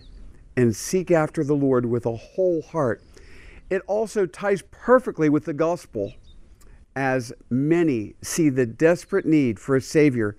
and 0.56 0.74
seek 0.74 1.10
after 1.10 1.44
the 1.44 1.54
Lord 1.54 1.86
with 1.86 2.06
a 2.06 2.16
whole 2.16 2.62
heart 2.62 3.02
it 3.68 3.82
also 3.86 4.26
ties 4.26 4.62
perfectly 4.70 5.28
with 5.28 5.44
the 5.44 5.52
gospel 5.52 6.12
as 6.94 7.32
many 7.50 8.14
see 8.22 8.48
the 8.48 8.66
desperate 8.66 9.26
need 9.26 9.58
for 9.58 9.76
a 9.76 9.80
Savior 9.80 10.36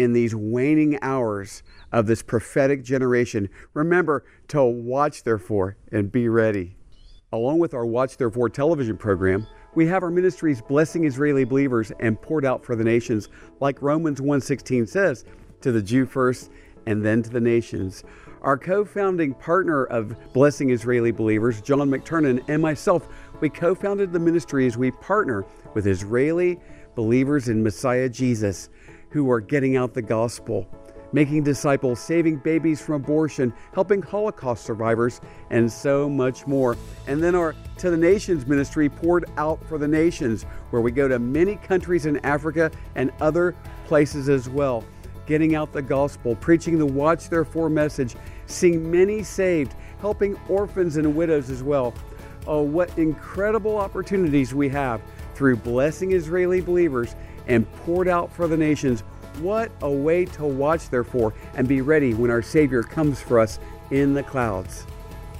in 0.00 0.12
these 0.14 0.34
waning 0.34 0.98
hours 1.02 1.62
of 1.92 2.06
this 2.06 2.22
prophetic 2.22 2.82
generation. 2.82 3.48
Remember 3.74 4.24
to 4.48 4.64
watch, 4.64 5.24
therefore, 5.24 5.76
and 5.92 6.10
be 6.10 6.28
ready. 6.28 6.76
Along 7.32 7.58
with 7.58 7.74
our 7.74 7.86
Watch, 7.86 8.16
Therefore 8.16 8.48
television 8.48 8.96
program, 8.96 9.46
we 9.74 9.86
have 9.86 10.02
our 10.02 10.10
ministries 10.10 10.62
blessing 10.62 11.04
Israeli 11.04 11.44
believers 11.44 11.92
and 12.00 12.20
poured 12.20 12.44
out 12.44 12.64
for 12.64 12.74
the 12.74 12.82
nations, 12.82 13.28
like 13.60 13.80
Romans 13.82 14.20
1:16 14.20 14.88
says, 14.88 15.24
to 15.60 15.70
the 15.70 15.82
Jew 15.82 16.06
first 16.06 16.50
and 16.86 17.04
then 17.04 17.22
to 17.22 17.30
the 17.30 17.40
nations. 17.40 18.02
Our 18.42 18.56
co 18.56 18.84
founding 18.84 19.34
partner 19.34 19.84
of 19.84 20.16
Blessing 20.32 20.70
Israeli 20.70 21.12
Believers, 21.12 21.60
John 21.60 21.90
McTernan, 21.90 22.42
and 22.48 22.62
myself, 22.62 23.06
we 23.40 23.50
co 23.50 23.74
founded 23.74 24.12
the 24.12 24.18
ministry 24.18 24.66
as 24.66 24.78
we 24.78 24.90
partner 24.92 25.44
with 25.74 25.86
Israeli 25.86 26.58
believers 26.94 27.48
in 27.48 27.62
Messiah 27.62 28.08
Jesus 28.08 28.70
who 29.10 29.30
are 29.30 29.40
getting 29.40 29.76
out 29.76 29.94
the 29.94 30.02
gospel, 30.02 30.66
making 31.12 31.42
disciples, 31.42 32.00
saving 32.00 32.36
babies 32.36 32.80
from 32.80 32.94
abortion, 32.96 33.52
helping 33.74 34.00
Holocaust 34.00 34.64
survivors, 34.64 35.20
and 35.50 35.70
so 35.70 36.08
much 36.08 36.46
more. 36.46 36.76
And 37.06 37.22
then 37.22 37.34
our 37.34 37.54
To 37.78 37.90
the 37.90 37.96
Nations 37.96 38.46
ministry 38.46 38.88
poured 38.88 39.26
out 39.36 39.62
for 39.68 39.78
the 39.78 39.88
nations, 39.88 40.44
where 40.70 40.82
we 40.82 40.90
go 40.90 41.08
to 41.08 41.18
many 41.18 41.56
countries 41.56 42.06
in 42.06 42.24
Africa 42.24 42.70
and 42.94 43.10
other 43.20 43.54
places 43.86 44.28
as 44.28 44.48
well 44.48 44.84
getting 45.30 45.54
out 45.54 45.72
the 45.72 45.80
gospel, 45.80 46.34
preaching 46.34 46.76
the 46.76 46.84
Watch 46.84 47.28
Therefore 47.28 47.70
message, 47.70 48.16
seeing 48.46 48.90
many 48.90 49.22
saved, 49.22 49.76
helping 50.00 50.36
orphans 50.48 50.96
and 50.96 51.14
widows 51.14 51.50
as 51.50 51.62
well. 51.62 51.94
Oh, 52.48 52.62
what 52.62 52.98
incredible 52.98 53.76
opportunities 53.76 54.54
we 54.54 54.68
have 54.70 55.00
through 55.36 55.56
blessing 55.56 56.12
Israeli 56.12 56.60
believers 56.60 57.14
and 57.50 57.70
poured 57.72 58.06
out 58.06 58.32
for 58.32 58.46
the 58.46 58.56
nations. 58.56 59.00
What 59.40 59.72
a 59.82 59.90
way 59.90 60.24
to 60.24 60.44
watch, 60.44 60.88
therefore, 60.88 61.34
and 61.54 61.66
be 61.66 61.80
ready 61.80 62.14
when 62.14 62.30
our 62.30 62.42
Savior 62.42 62.82
comes 62.82 63.20
for 63.20 63.40
us 63.40 63.58
in 63.90 64.14
the 64.14 64.22
clouds. 64.22 64.86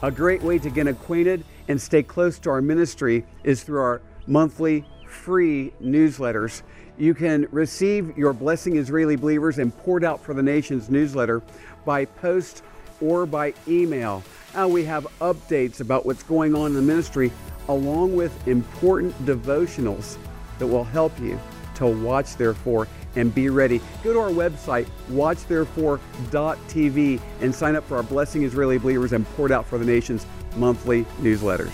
A 0.02 0.10
great 0.10 0.42
way 0.42 0.58
to 0.58 0.70
get 0.70 0.88
acquainted 0.88 1.44
and 1.68 1.80
stay 1.80 2.02
close 2.02 2.38
to 2.40 2.50
our 2.50 2.60
ministry 2.60 3.24
is 3.44 3.62
through 3.62 3.80
our 3.80 4.02
monthly 4.26 4.84
free 5.06 5.72
newsletters. 5.80 6.62
You 6.98 7.14
can 7.14 7.46
receive 7.52 8.18
your 8.18 8.32
Blessing 8.32 8.76
Israeli 8.76 9.14
Believers 9.14 9.58
and 9.58 9.76
Poured 9.78 10.02
Out 10.02 10.20
for 10.20 10.34
the 10.34 10.42
Nations 10.42 10.90
newsletter 10.90 11.42
by 11.84 12.06
post 12.06 12.64
or 13.00 13.24
by 13.24 13.54
email. 13.68 14.24
Now 14.52 14.66
we 14.66 14.84
have 14.84 15.06
updates 15.20 15.80
about 15.80 16.06
what's 16.06 16.24
going 16.24 16.56
on 16.56 16.66
in 16.66 16.74
the 16.74 16.82
ministry, 16.82 17.30
along 17.68 18.16
with 18.16 18.48
important 18.48 19.16
devotionals 19.24 20.18
that 20.58 20.66
will 20.66 20.84
help 20.84 21.16
you 21.20 21.38
to 21.80 21.86
watch, 21.86 22.36
therefore, 22.36 22.86
and 23.16 23.34
be 23.34 23.48
ready. 23.48 23.80
Go 24.04 24.12
to 24.12 24.20
our 24.20 24.30
website, 24.30 24.86
watchtherefore.tv, 25.10 27.20
and 27.40 27.54
sign 27.54 27.74
up 27.74 27.84
for 27.84 27.96
our 27.96 28.02
Blessing 28.02 28.44
Israeli 28.44 28.78
Believers 28.78 29.12
and 29.12 29.26
Poured 29.30 29.52
Out 29.52 29.66
for 29.66 29.78
the 29.78 29.84
Nations 29.84 30.26
monthly 30.56 31.04
newsletters. 31.20 31.72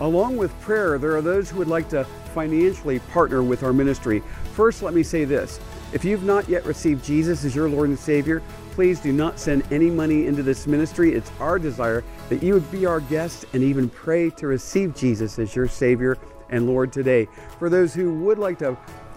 Along 0.00 0.36
with 0.36 0.52
prayer, 0.60 0.98
there 0.98 1.16
are 1.16 1.22
those 1.22 1.50
who 1.50 1.58
would 1.58 1.68
like 1.68 1.88
to 1.90 2.04
financially 2.34 2.98
partner 2.98 3.44
with 3.44 3.62
our 3.62 3.72
ministry. 3.72 4.22
First, 4.54 4.82
let 4.82 4.92
me 4.92 5.04
say 5.04 5.24
this 5.24 5.60
if 5.92 6.04
you've 6.04 6.24
not 6.24 6.48
yet 6.48 6.66
received 6.66 7.04
Jesus 7.04 7.44
as 7.44 7.54
your 7.54 7.68
Lord 7.68 7.90
and 7.90 7.98
Savior, 7.98 8.42
please 8.72 8.98
do 8.98 9.12
not 9.12 9.38
send 9.38 9.62
any 9.72 9.88
money 9.88 10.26
into 10.26 10.42
this 10.42 10.66
ministry. 10.66 11.14
It's 11.14 11.30
our 11.38 11.60
desire 11.60 12.02
that 12.28 12.42
you 12.42 12.54
would 12.54 12.68
be 12.72 12.86
our 12.86 12.98
guest 12.98 13.44
and 13.52 13.62
even 13.62 13.88
pray 13.88 14.30
to 14.30 14.48
receive 14.48 14.96
Jesus 14.96 15.38
as 15.38 15.54
your 15.54 15.68
Savior 15.68 16.18
and 16.50 16.66
Lord 16.66 16.92
today. 16.92 17.28
For 17.58 17.68
those 17.68 17.94
who 17.94 18.12
would 18.20 18.38
like 18.38 18.58
to 18.58 18.76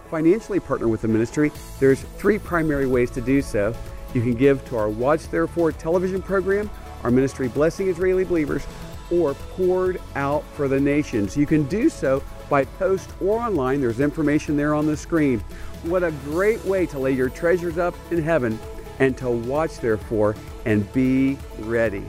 financially 0.10 0.60
partner 0.60 0.88
with 0.88 1.02
the 1.02 1.08
ministry, 1.08 1.52
there's 1.80 2.02
three 2.18 2.40
primary 2.40 2.88
ways 2.88 3.12
to 3.12 3.22
do 3.22 3.42
so. 3.42 3.76
You 4.14 4.22
can 4.22 4.34
give 4.34 4.64
to 4.70 4.78
our 4.78 4.90
Watch 4.90 5.28
Therefore 5.28 5.72
television 5.72 6.22
program, 6.22 6.70
our 7.04 7.12
ministry 7.12 7.48
Blessing 7.48 7.90
Israeli 7.90 8.24
Believers, 8.24 8.66
or 9.12 9.34
poured 9.34 10.02
out 10.16 10.44
for 10.54 10.68
the 10.68 10.80
nations. 10.80 11.38
You 11.38 11.46
can 11.46 11.64
do 11.64 11.90
so 11.90 12.24
by 12.50 12.66
post 12.66 13.10
or 13.22 13.40
online. 13.40 13.82
There's 13.82 14.00
information 14.00 14.58
there 14.58 14.74
on 14.74 14.86
the 14.86 14.98
screen. 14.98 15.40
What 15.84 16.04
a 16.04 16.12
great 16.26 16.64
way 16.66 16.86
to 16.88 17.00
lay 17.00 17.12
your 17.12 17.30
treasures 17.30 17.78
up 17.78 17.96
in 18.12 18.22
heaven 18.22 18.60
and 19.00 19.18
to 19.18 19.30
watch, 19.30 19.80
therefore, 19.80 20.36
and 20.66 20.92
be 20.94 21.38
ready. 21.60 22.04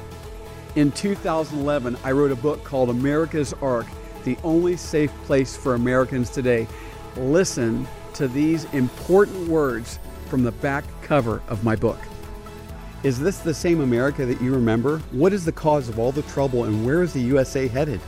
In 0.75 0.93
2011, 0.93 1.97
I 2.05 2.13
wrote 2.13 2.31
a 2.31 2.37
book 2.37 2.65
called 2.65 2.91
America's 2.91 3.53
Ark 3.55 3.87
The 4.29 4.37
Only 4.45 4.77
Safe 4.77 5.11
Place 5.25 5.57
for 5.57 5.75
Americans 5.75 6.29
Today. 6.29 6.69
Listen 7.17 7.89
to 8.13 8.29
these 8.29 8.65
important 8.75 9.49
words 9.49 9.99
from 10.27 10.43
the 10.43 10.53
back 10.53 10.85
cover 11.01 11.41
of 11.49 11.65
my 11.65 11.75
book. 11.75 11.99
Is 13.05 13.19
this 13.19 13.39
the 13.39 13.55
same 13.55 13.81
America 13.81 14.27
that 14.27 14.43
you 14.43 14.53
remember? 14.53 14.99
What 15.13 15.33
is 15.33 15.47
the 15.47 15.53
cause 15.53 15.89
of 15.89 15.99
all 15.99 16.13
the 16.13 16.21
trouble 16.21 16.65
and 16.65 16.85
where 16.85 17.03
is 17.03 17.15
the 17.15 17.23
USA 17.23 17.69
headed? 17.69 18.03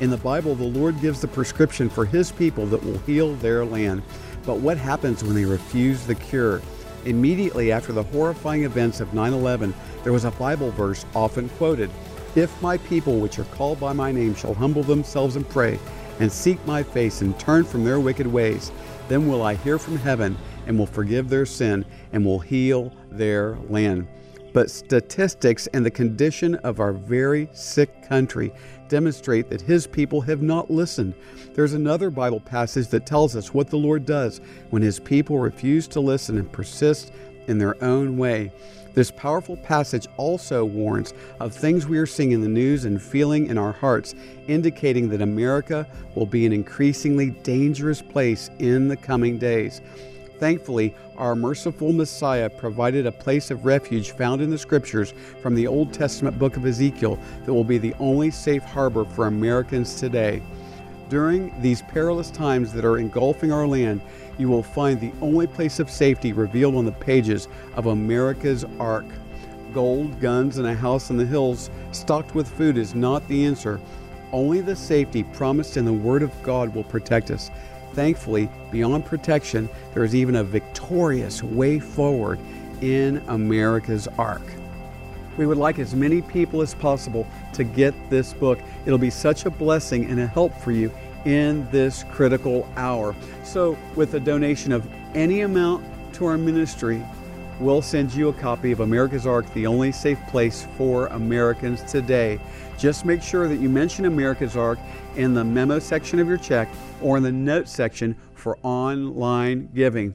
In 0.00 0.08
the 0.08 0.16
Bible, 0.16 0.54
the 0.54 0.64
Lord 0.64 0.98
gives 1.02 1.20
the 1.20 1.28
prescription 1.28 1.90
for 1.90 2.06
His 2.06 2.32
people 2.32 2.64
that 2.68 2.82
will 2.82 2.96
heal 3.00 3.34
their 3.34 3.62
land. 3.62 4.00
But 4.46 4.60
what 4.60 4.78
happens 4.78 5.22
when 5.22 5.34
they 5.34 5.44
refuse 5.44 6.06
the 6.06 6.14
cure? 6.14 6.62
Immediately 7.04 7.70
after 7.70 7.92
the 7.92 8.02
horrifying 8.02 8.64
events 8.64 9.00
of 9.00 9.12
9 9.12 9.34
11, 9.34 9.74
there 10.04 10.14
was 10.14 10.24
a 10.24 10.30
Bible 10.30 10.70
verse 10.70 11.04
often 11.14 11.50
quoted 11.50 11.90
If 12.36 12.62
my 12.62 12.76
people, 12.78 13.18
which 13.18 13.38
are 13.40 13.44
called 13.44 13.80
by 13.80 13.92
my 13.92 14.12
name, 14.12 14.34
shall 14.34 14.54
humble 14.54 14.84
themselves 14.84 15.34
and 15.34 15.48
pray, 15.48 15.78
and 16.20 16.30
seek 16.30 16.64
my 16.66 16.82
face, 16.82 17.22
and 17.22 17.36
turn 17.40 17.64
from 17.64 17.84
their 17.84 17.98
wicked 17.98 18.26
ways, 18.26 18.70
then 19.08 19.26
will 19.26 19.42
I 19.42 19.54
hear 19.54 19.78
from 19.78 19.96
heaven, 19.96 20.36
and 20.66 20.78
will 20.78 20.86
forgive 20.86 21.28
their 21.28 21.46
sin, 21.46 21.84
and 22.12 22.24
will 22.24 22.38
heal 22.38 22.92
their 23.10 23.56
land 23.68 24.06
but 24.56 24.70
statistics 24.70 25.66
and 25.74 25.84
the 25.84 25.90
condition 25.90 26.54
of 26.54 26.80
our 26.80 26.94
very 26.94 27.46
sick 27.52 28.08
country 28.08 28.50
demonstrate 28.88 29.50
that 29.50 29.60
his 29.60 29.86
people 29.86 30.22
have 30.22 30.40
not 30.40 30.70
listened. 30.70 31.12
There's 31.52 31.74
another 31.74 32.08
Bible 32.08 32.40
passage 32.40 32.88
that 32.88 33.04
tells 33.04 33.36
us 33.36 33.52
what 33.52 33.68
the 33.68 33.76
Lord 33.76 34.06
does 34.06 34.40
when 34.70 34.80
his 34.80 34.98
people 34.98 35.38
refuse 35.38 35.86
to 35.88 36.00
listen 36.00 36.38
and 36.38 36.50
persist 36.50 37.12
in 37.48 37.58
their 37.58 37.76
own 37.84 38.16
way. 38.16 38.50
This 38.96 39.10
powerful 39.10 39.58
passage 39.58 40.06
also 40.16 40.64
warns 40.64 41.12
of 41.38 41.52
things 41.52 41.86
we 41.86 41.98
are 41.98 42.06
seeing 42.06 42.32
in 42.32 42.40
the 42.40 42.48
news 42.48 42.86
and 42.86 43.00
feeling 43.00 43.48
in 43.48 43.58
our 43.58 43.72
hearts, 43.72 44.14
indicating 44.48 45.10
that 45.10 45.20
America 45.20 45.86
will 46.14 46.24
be 46.24 46.46
an 46.46 46.52
increasingly 46.54 47.28
dangerous 47.28 48.00
place 48.00 48.48
in 48.58 48.88
the 48.88 48.96
coming 48.96 49.36
days. 49.36 49.82
Thankfully, 50.38 50.94
our 51.18 51.36
merciful 51.36 51.92
Messiah 51.92 52.48
provided 52.48 53.04
a 53.04 53.12
place 53.12 53.50
of 53.50 53.66
refuge 53.66 54.12
found 54.12 54.40
in 54.40 54.48
the 54.48 54.56
scriptures 54.56 55.12
from 55.42 55.54
the 55.54 55.66
Old 55.66 55.92
Testament 55.92 56.38
book 56.38 56.56
of 56.56 56.64
Ezekiel 56.64 57.18
that 57.44 57.52
will 57.52 57.64
be 57.64 57.76
the 57.76 57.94
only 57.98 58.30
safe 58.30 58.62
harbor 58.62 59.04
for 59.04 59.26
Americans 59.26 60.00
today. 60.00 60.42
During 61.10 61.52
these 61.60 61.82
perilous 61.82 62.30
times 62.30 62.72
that 62.72 62.84
are 62.86 62.96
engulfing 62.96 63.52
our 63.52 63.66
land, 63.66 64.00
you 64.38 64.48
will 64.48 64.62
find 64.62 65.00
the 65.00 65.12
only 65.20 65.46
place 65.46 65.78
of 65.78 65.90
safety 65.90 66.32
revealed 66.32 66.74
on 66.74 66.84
the 66.84 66.92
pages 66.92 67.48
of 67.74 67.86
America's 67.86 68.64
Ark. 68.78 69.06
Gold, 69.72 70.20
guns, 70.20 70.58
and 70.58 70.66
a 70.66 70.74
house 70.74 71.10
in 71.10 71.16
the 71.16 71.26
hills 71.26 71.70
stocked 71.92 72.34
with 72.34 72.48
food 72.48 72.78
is 72.78 72.94
not 72.94 73.26
the 73.28 73.44
answer. 73.44 73.80
Only 74.32 74.60
the 74.60 74.76
safety 74.76 75.22
promised 75.22 75.76
in 75.76 75.84
the 75.84 75.92
Word 75.92 76.22
of 76.22 76.32
God 76.42 76.74
will 76.74 76.84
protect 76.84 77.30
us. 77.30 77.50
Thankfully, 77.92 78.50
beyond 78.70 79.06
protection, 79.06 79.68
there 79.94 80.04
is 80.04 80.14
even 80.14 80.36
a 80.36 80.44
victorious 80.44 81.42
way 81.42 81.78
forward 81.78 82.38
in 82.80 83.22
America's 83.28 84.08
Ark. 84.18 84.42
We 85.36 85.46
would 85.46 85.58
like 85.58 85.78
as 85.78 85.94
many 85.94 86.22
people 86.22 86.62
as 86.62 86.74
possible 86.74 87.26
to 87.52 87.64
get 87.64 87.94
this 88.10 88.32
book. 88.32 88.58
It'll 88.86 88.98
be 88.98 89.10
such 89.10 89.44
a 89.44 89.50
blessing 89.50 90.06
and 90.06 90.18
a 90.20 90.26
help 90.26 90.54
for 90.54 90.72
you 90.72 90.90
in 91.26 91.68
this 91.70 92.04
critical 92.12 92.66
hour. 92.76 93.14
So, 93.44 93.76
with 93.96 94.14
a 94.14 94.20
donation 94.20 94.72
of 94.72 94.88
any 95.12 95.40
amount 95.40 95.84
to 96.14 96.24
our 96.26 96.38
ministry, 96.38 97.04
we'll 97.58 97.82
send 97.82 98.14
you 98.14 98.28
a 98.28 98.32
copy 98.32 98.70
of 98.70 98.78
America's 98.80 99.26
Ark, 99.26 99.52
the 99.52 99.66
only 99.66 99.90
safe 99.90 100.20
place 100.28 100.68
for 100.78 101.08
Americans 101.08 101.82
today. 101.82 102.40
Just 102.78 103.04
make 103.04 103.22
sure 103.22 103.48
that 103.48 103.56
you 103.56 103.68
mention 103.68 104.04
America's 104.04 104.56
Ark 104.56 104.78
in 105.16 105.34
the 105.34 105.42
memo 105.42 105.80
section 105.80 106.20
of 106.20 106.28
your 106.28 106.36
check 106.36 106.68
or 107.02 107.16
in 107.16 107.24
the 107.24 107.32
note 107.32 107.68
section 107.68 108.16
for 108.34 108.56
online 108.62 109.68
giving. 109.74 110.14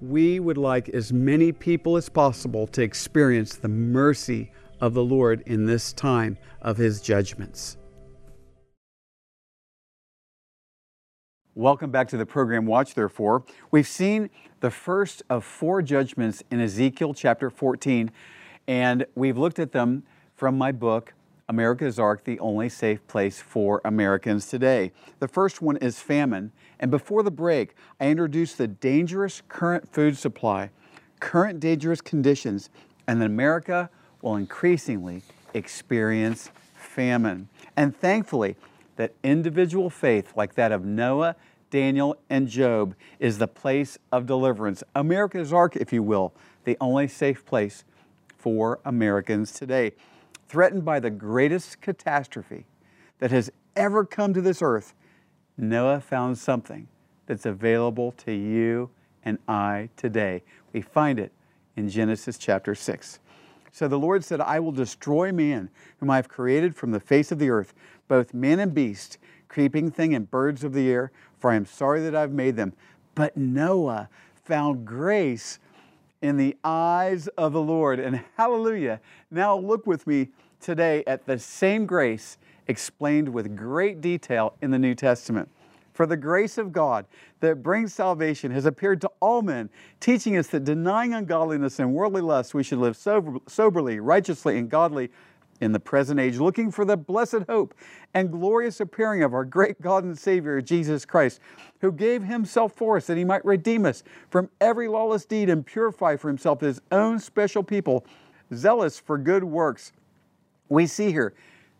We 0.00 0.40
would 0.40 0.58
like 0.58 0.88
as 0.88 1.12
many 1.12 1.52
people 1.52 1.98
as 1.98 2.08
possible 2.08 2.66
to 2.68 2.82
experience 2.82 3.56
the 3.56 3.68
mercy 3.68 4.50
of 4.80 4.94
the 4.94 5.04
Lord 5.04 5.42
in 5.44 5.66
this 5.66 5.92
time 5.92 6.38
of 6.62 6.78
His 6.78 7.02
judgments. 7.02 7.76
Welcome 11.58 11.90
back 11.90 12.06
to 12.10 12.16
the 12.16 12.24
program 12.24 12.66
Watch 12.66 12.94
Therefore. 12.94 13.42
We've 13.72 13.84
seen 13.84 14.30
the 14.60 14.70
first 14.70 15.24
of 15.28 15.44
four 15.44 15.82
judgments 15.82 16.40
in 16.52 16.60
Ezekiel 16.60 17.14
chapter 17.14 17.50
14, 17.50 18.12
and 18.68 19.04
we've 19.16 19.36
looked 19.36 19.58
at 19.58 19.72
them 19.72 20.04
from 20.36 20.56
my 20.56 20.70
book, 20.70 21.14
America's 21.48 21.98
Ark, 21.98 22.22
the 22.22 22.38
only 22.38 22.68
safe 22.68 23.04
place 23.08 23.40
for 23.40 23.80
Americans 23.84 24.46
today. 24.46 24.92
The 25.18 25.26
first 25.26 25.60
one 25.60 25.76
is 25.78 25.98
famine. 25.98 26.52
And 26.78 26.92
before 26.92 27.24
the 27.24 27.32
break, 27.32 27.74
I 27.98 28.06
introduced 28.06 28.56
the 28.56 28.68
dangerous 28.68 29.42
current 29.48 29.92
food 29.92 30.16
supply, 30.16 30.70
current 31.18 31.58
dangerous 31.58 32.00
conditions, 32.00 32.70
and 33.08 33.20
that 33.20 33.26
America 33.26 33.90
will 34.22 34.36
increasingly 34.36 35.22
experience 35.54 36.50
famine. 36.76 37.48
And 37.76 37.96
thankfully, 37.96 38.54
that 38.98 39.14
individual 39.22 39.88
faith, 39.88 40.32
like 40.36 40.54
that 40.54 40.72
of 40.72 40.84
Noah, 40.84 41.36
Daniel, 41.70 42.16
and 42.28 42.48
Job, 42.48 42.94
is 43.18 43.38
the 43.38 43.48
place 43.48 43.96
of 44.12 44.26
deliverance. 44.26 44.82
America's 44.94 45.52
Ark, 45.52 45.76
if 45.76 45.92
you 45.92 46.02
will, 46.02 46.34
the 46.64 46.76
only 46.80 47.08
safe 47.08 47.46
place 47.46 47.84
for 48.36 48.80
Americans 48.84 49.52
today 49.52 49.92
threatened 50.48 50.84
by 50.84 50.98
the 50.98 51.10
greatest 51.10 51.80
catastrophe 51.80 52.64
that 53.18 53.30
has 53.30 53.50
ever 53.76 54.04
come 54.04 54.32
to 54.34 54.40
this 54.40 54.62
earth, 54.62 54.94
Noah 55.56 56.00
found 56.00 56.38
something 56.38 56.88
that's 57.26 57.46
available 57.46 58.12
to 58.12 58.32
you 58.32 58.90
and 59.24 59.38
I 59.46 59.90
today. 59.96 60.42
We 60.72 60.80
find 60.80 61.18
it 61.18 61.32
in 61.76 61.88
Genesis 61.88 62.38
chapter 62.38 62.74
6. 62.74 63.18
So 63.70 63.86
the 63.86 63.98
Lord 63.98 64.24
said, 64.24 64.40
I 64.40 64.58
will 64.60 64.72
destroy 64.72 65.30
man, 65.30 65.68
whom 66.00 66.10
I 66.10 66.16
have 66.16 66.28
created 66.28 66.74
from 66.74 66.90
the 66.90 67.00
face 67.00 67.30
of 67.30 67.38
the 67.38 67.50
earth, 67.50 67.74
both 68.08 68.34
man 68.34 68.58
and 68.58 68.74
beast, 68.74 69.18
creeping 69.48 69.90
thing 69.90 70.14
and 70.14 70.30
birds 70.30 70.64
of 70.64 70.72
the 70.72 70.90
air, 70.90 71.12
for 71.38 71.50
I 71.50 71.56
am 71.56 71.66
sorry 71.66 72.00
that 72.02 72.14
I've 72.14 72.32
made 72.32 72.56
them. 72.56 72.72
But 73.14 73.36
Noah 73.36 74.08
found 74.44 74.84
grace 74.84 75.58
in 76.20 76.36
the 76.36 76.56
eyes 76.64 77.28
of 77.28 77.52
the 77.52 77.60
Lord. 77.60 78.00
And 78.00 78.22
hallelujah. 78.36 79.00
Now 79.30 79.56
look 79.56 79.86
with 79.86 80.06
me 80.06 80.28
today 80.60 81.04
at 81.06 81.26
the 81.26 81.38
same 81.38 81.86
grace 81.86 82.38
explained 82.66 83.28
with 83.28 83.56
great 83.56 84.00
detail 84.00 84.54
in 84.60 84.70
the 84.70 84.78
New 84.78 84.94
Testament. 84.94 85.48
For 85.92 86.06
the 86.06 86.16
grace 86.16 86.58
of 86.58 86.70
God 86.70 87.06
that 87.40 87.62
brings 87.62 87.92
salvation 87.92 88.52
has 88.52 88.66
appeared 88.66 89.00
to 89.00 89.10
all 89.20 89.42
men, 89.42 89.68
teaching 89.98 90.36
us 90.36 90.46
that 90.48 90.62
denying 90.62 91.12
ungodliness 91.12 91.80
and 91.80 91.92
worldly 91.92 92.22
lust, 92.22 92.54
we 92.54 92.62
should 92.62 92.78
live 92.78 92.96
sober, 92.96 93.38
soberly, 93.48 93.98
righteously, 93.98 94.58
and 94.58 94.70
godly 94.70 95.10
in 95.60 95.72
the 95.72 95.80
present 95.80 96.20
age, 96.20 96.38
looking 96.38 96.70
for 96.70 96.84
the 96.84 96.96
blessed 96.96 97.42
hope 97.48 97.74
and 98.14 98.30
glorious 98.30 98.80
appearing 98.80 99.22
of 99.22 99.34
our 99.34 99.44
great 99.44 99.80
God 99.80 100.04
and 100.04 100.18
Savior, 100.18 100.60
Jesus 100.60 101.04
Christ, 101.04 101.40
who 101.80 101.92
gave 101.92 102.22
himself 102.22 102.72
for 102.74 102.96
us 102.96 103.06
that 103.06 103.16
he 103.16 103.24
might 103.24 103.44
redeem 103.44 103.84
us 103.84 104.02
from 104.30 104.50
every 104.60 104.88
lawless 104.88 105.24
deed 105.24 105.50
and 105.50 105.66
purify 105.66 106.16
for 106.16 106.28
himself 106.28 106.60
his 106.60 106.80
own 106.92 107.18
special 107.18 107.62
people, 107.62 108.04
zealous 108.54 108.98
for 108.98 109.18
good 109.18 109.44
works. 109.44 109.92
We 110.68 110.86
see 110.86 111.10
here 111.10 111.34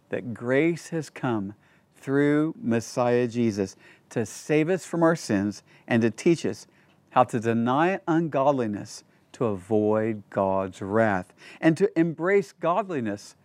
that 0.09 0.35
grace 0.35 0.89
has 0.89 1.11
come 1.11 1.55
through 1.97 2.55
Messiah 2.61 3.27
Jesus 3.27 3.77
to 4.11 4.25
save 4.25 4.71
us 4.71 4.85
from 4.85 5.03
our 5.03 5.17
sins 5.17 5.63
and 5.87 6.03
to 6.03 6.11
teach 6.11 6.47
us 6.47 6.67
how 7.11 7.25
to 7.25 7.41
deny 7.41 8.01
ungodliness 8.07 9.05
to 9.33 9.47
avoid 9.47 10.23
God's 10.31 10.81
wrath 10.81 11.33
and 11.61 11.77
to 11.77 11.99
embrace 11.99 12.53
godliness 12.53 13.37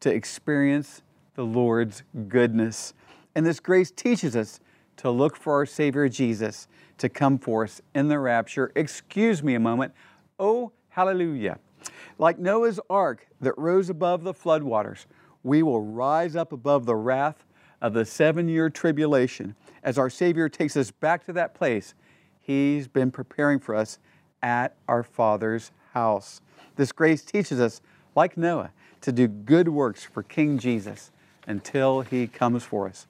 to 0.00 0.12
experience 0.12 1.02
the 1.34 1.44
Lord's 1.44 2.02
goodness. 2.28 2.94
And 3.34 3.46
this 3.46 3.60
grace 3.60 3.90
teaches 3.90 4.34
us 4.36 4.60
to 4.96 5.10
look 5.10 5.36
for 5.36 5.54
our 5.54 5.66
Savior 5.66 6.08
Jesus 6.08 6.68
to 6.98 7.08
come 7.08 7.38
for 7.38 7.64
us 7.64 7.80
in 7.94 8.08
the 8.08 8.18
rapture. 8.18 8.72
Excuse 8.74 9.42
me 9.42 9.54
a 9.54 9.60
moment. 9.60 9.92
Oh, 10.38 10.72
hallelujah. 10.90 11.58
Like 12.18 12.38
Noah's 12.38 12.78
ark 12.90 13.26
that 13.40 13.56
rose 13.56 13.88
above 13.88 14.22
the 14.22 14.34
floodwaters, 14.34 15.06
we 15.42 15.62
will 15.62 15.80
rise 15.80 16.36
up 16.36 16.52
above 16.52 16.84
the 16.84 16.96
wrath 16.96 17.46
of 17.80 17.94
the 17.94 18.04
seven 18.04 18.48
year 18.48 18.68
tribulation 18.68 19.54
as 19.82 19.96
our 19.96 20.10
Savior 20.10 20.48
takes 20.48 20.76
us 20.76 20.90
back 20.90 21.24
to 21.24 21.32
that 21.32 21.54
place 21.54 21.94
He's 22.42 22.88
been 22.88 23.10
preparing 23.10 23.60
for 23.60 23.76
us 23.76 23.98
at 24.42 24.74
our 24.88 25.02
Father's 25.02 25.70
house. 25.92 26.40
This 26.76 26.90
grace 26.90 27.24
teaches 27.24 27.60
us, 27.60 27.80
like 28.16 28.36
Noah, 28.36 28.72
to 29.00 29.12
do 29.12 29.28
good 29.28 29.68
works 29.68 30.04
for 30.04 30.22
King 30.22 30.58
Jesus 30.58 31.10
until 31.46 32.02
he 32.02 32.26
comes 32.26 32.62
for 32.62 32.88
us. 32.88 33.06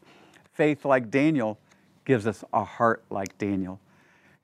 Faith 0.53 0.85
like 0.85 1.11
Daniel 1.11 1.59
gives 2.05 2.27
us 2.27 2.45
a 2.53 2.65
heart 2.65 3.03
like 3.11 3.37
Daniel, 3.39 3.81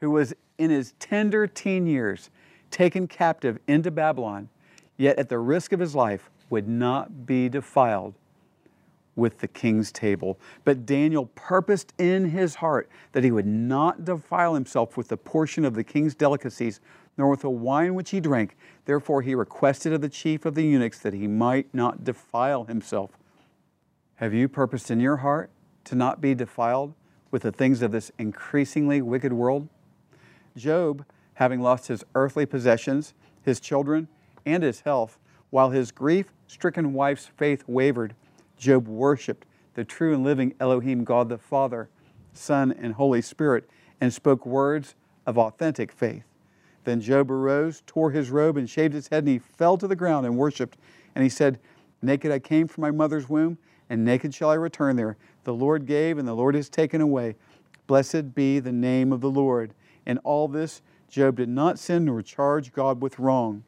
who 0.01 0.11
was 0.11 0.35
in 0.59 0.71
his 0.71 0.95
tender 0.99 1.47
teen 1.47 1.87
years 1.87 2.31
taken 2.71 3.07
captive 3.07 3.59
into 3.67 3.91
Babylon, 3.91 4.49
yet 4.97 5.19
at 5.19 5.29
the 5.29 5.39
risk 5.39 5.73
of 5.73 5.81
his 5.81 5.95
life 5.95 6.31
would 6.51 6.69
not 6.69 7.27
be 7.27 7.49
defiled 7.49 8.15
with 9.16 9.38
the 9.38 9.48
king's 9.48 9.90
table. 9.90 10.38
But 10.64 10.87
Daniel 10.87 11.26
purposed 11.35 11.92
in 11.98 12.31
his 12.31 12.57
heart 12.57 12.88
that 13.12 13.24
he 13.24 13.33
would 13.33 13.46
not 13.46 14.05
defile 14.05 14.55
himself 14.55 14.96
with 14.96 15.09
the 15.09 15.16
portion 15.16 15.64
of 15.64 15.74
the 15.74 15.83
king's 15.83 16.14
delicacies, 16.14 16.81
nor 17.18 17.31
with 17.31 17.40
the 17.40 17.50
wine 17.50 17.94
which 17.94 18.11
he 18.11 18.20
drank. 18.20 18.57
Therefore, 18.85 19.22
he 19.22 19.35
requested 19.35 19.92
of 19.92 20.02
the 20.02 20.09
chief 20.09 20.44
of 20.44 20.55
the 20.55 20.64
eunuchs 20.64 20.98
that 21.00 21.14
he 21.14 21.26
might 21.26 21.74
not 21.74 22.05
defile 22.05 22.64
himself. 22.64 23.12
Have 24.16 24.35
you 24.35 24.48
purposed 24.48 24.90
in 24.90 25.00
your 25.00 25.16
heart 25.18 25.50
to 25.85 25.94
not 25.94 26.20
be 26.20 26.35
defiled 26.35 26.94
with 27.31 27.42
the 27.42 27.52
things 27.52 27.83
of 27.83 27.92
this 27.92 28.12
increasingly 28.18 29.02
wicked 29.02 29.33
world? 29.33 29.68
Job, 30.57 31.05
having 31.35 31.61
lost 31.61 31.88
his 31.88 32.05
earthly 32.14 32.46
possessions, 32.46 33.14
his 33.42 33.61
children, 33.61 34.09
and 34.44 34.62
his 34.62 34.81
health, 34.81 35.18
while 35.50 35.70
his 35.70 35.90
grief 35.90 36.33
stricken 36.46 36.92
wife's 36.92 37.26
faith 37.26 37.64
wavered, 37.66 38.14
Job 38.59 38.88
worshiped 38.88 39.47
the 39.75 39.85
true 39.85 40.14
and 40.14 40.25
living 40.25 40.55
Elohim 40.59 41.05
God 41.05 41.29
the 41.29 41.38
Father, 41.38 41.88
Son, 42.33 42.73
and 42.73 42.95
Holy 42.95 43.23
Spirit, 43.23 43.69
and 44.01 44.12
spoke 44.12 44.47
words 44.47 44.95
of 45.27 45.38
authentic 45.38 45.92
faith. 45.92 46.25
Then 46.85 47.01
Job 47.01 47.31
arose, 47.31 47.83
tore 47.87 48.11
his 48.11 48.31
robe, 48.31 48.57
and 48.57 48.69
shaved 48.69 48.95
his 48.95 49.09
head, 49.09 49.25
and 49.25 49.29
he 49.29 49.38
fell 49.38 49.77
to 49.77 49.88
the 49.88 49.97
ground 49.97 50.25
and 50.25 50.37
worshiped. 50.37 50.79
And 51.14 51.23
he 51.23 51.29
said, 51.29 51.59
Naked 52.01 52.31
I 52.31 52.38
came 52.38 52.69
from 52.69 52.83
my 52.83 52.90
mother's 52.90 53.29
womb, 53.29 53.59
and 53.90 54.05
naked 54.05 54.35
shall 54.35 54.51
I 54.51 54.55
return 54.55 54.97
there. 54.97 55.16
The 55.45 55.55
Lord 55.55 55.87
gave, 55.87 56.19
and 56.19 56.27
the 56.27 56.35
Lord 56.35 56.55
has 56.55 56.69
taken 56.69 57.01
away. 57.01 57.37
Blessed 57.87 58.35
be 58.35 58.61
the 58.61 58.73
name 58.73 59.12
of 59.12 59.21
the 59.21 59.31
Lord. 59.31 59.75
In 60.07 60.19
all 60.19 60.49
this, 60.49 60.83
Job 61.09 61.37
did 61.37 61.49
not 61.49 61.79
sin 61.79 62.05
nor 62.05 62.23
charge 62.23 62.73
God 62.73 63.03
with 63.03 63.19
wrong. 63.19 63.64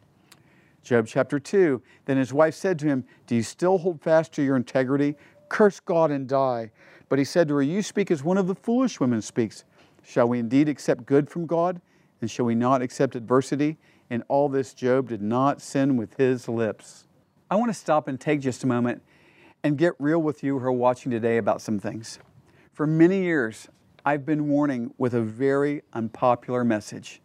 Job 0.88 1.06
chapter 1.06 1.38
2 1.38 1.82
Then 2.06 2.16
his 2.16 2.32
wife 2.32 2.54
said 2.54 2.78
to 2.78 2.86
him, 2.86 3.04
Do 3.26 3.34
you 3.34 3.42
still 3.42 3.76
hold 3.76 4.00
fast 4.00 4.32
to 4.32 4.42
your 4.42 4.56
integrity? 4.56 5.16
Curse 5.50 5.80
God 5.80 6.10
and 6.10 6.26
die. 6.26 6.70
But 7.10 7.18
he 7.18 7.26
said 7.26 7.46
to 7.48 7.54
her, 7.56 7.62
You 7.62 7.82
speak 7.82 8.10
as 8.10 8.24
one 8.24 8.38
of 8.38 8.46
the 8.46 8.54
foolish 8.54 8.98
women 8.98 9.20
speaks. 9.20 9.64
Shall 10.02 10.28
we 10.28 10.38
indeed 10.38 10.66
accept 10.66 11.04
good 11.04 11.28
from 11.28 11.44
God 11.44 11.82
And 12.22 12.30
shall 12.30 12.46
we 12.46 12.54
not 12.54 12.80
accept 12.80 13.16
adversity? 13.16 13.76
In 14.08 14.22
all 14.28 14.48
this, 14.48 14.72
Job 14.72 15.10
did 15.10 15.20
not 15.20 15.60
sin 15.60 15.98
with 15.98 16.16
his 16.16 16.48
lips. 16.48 17.06
I 17.50 17.56
want 17.56 17.70
to 17.70 17.78
stop 17.78 18.08
and 18.08 18.18
take 18.18 18.40
just 18.40 18.64
a 18.64 18.66
moment 18.66 19.02
and 19.62 19.76
get 19.76 19.92
real 19.98 20.22
with 20.22 20.42
you 20.42 20.58
who 20.58 20.64
are 20.64 20.72
watching 20.72 21.12
today 21.12 21.36
about 21.36 21.60
some 21.60 21.78
things. 21.78 22.18
For 22.72 22.86
many 22.86 23.24
years, 23.24 23.68
I've 24.06 24.24
been 24.24 24.48
warning 24.48 24.94
with 24.96 25.12
a 25.12 25.20
very 25.20 25.82
unpopular 25.92 26.64
message. 26.64 27.20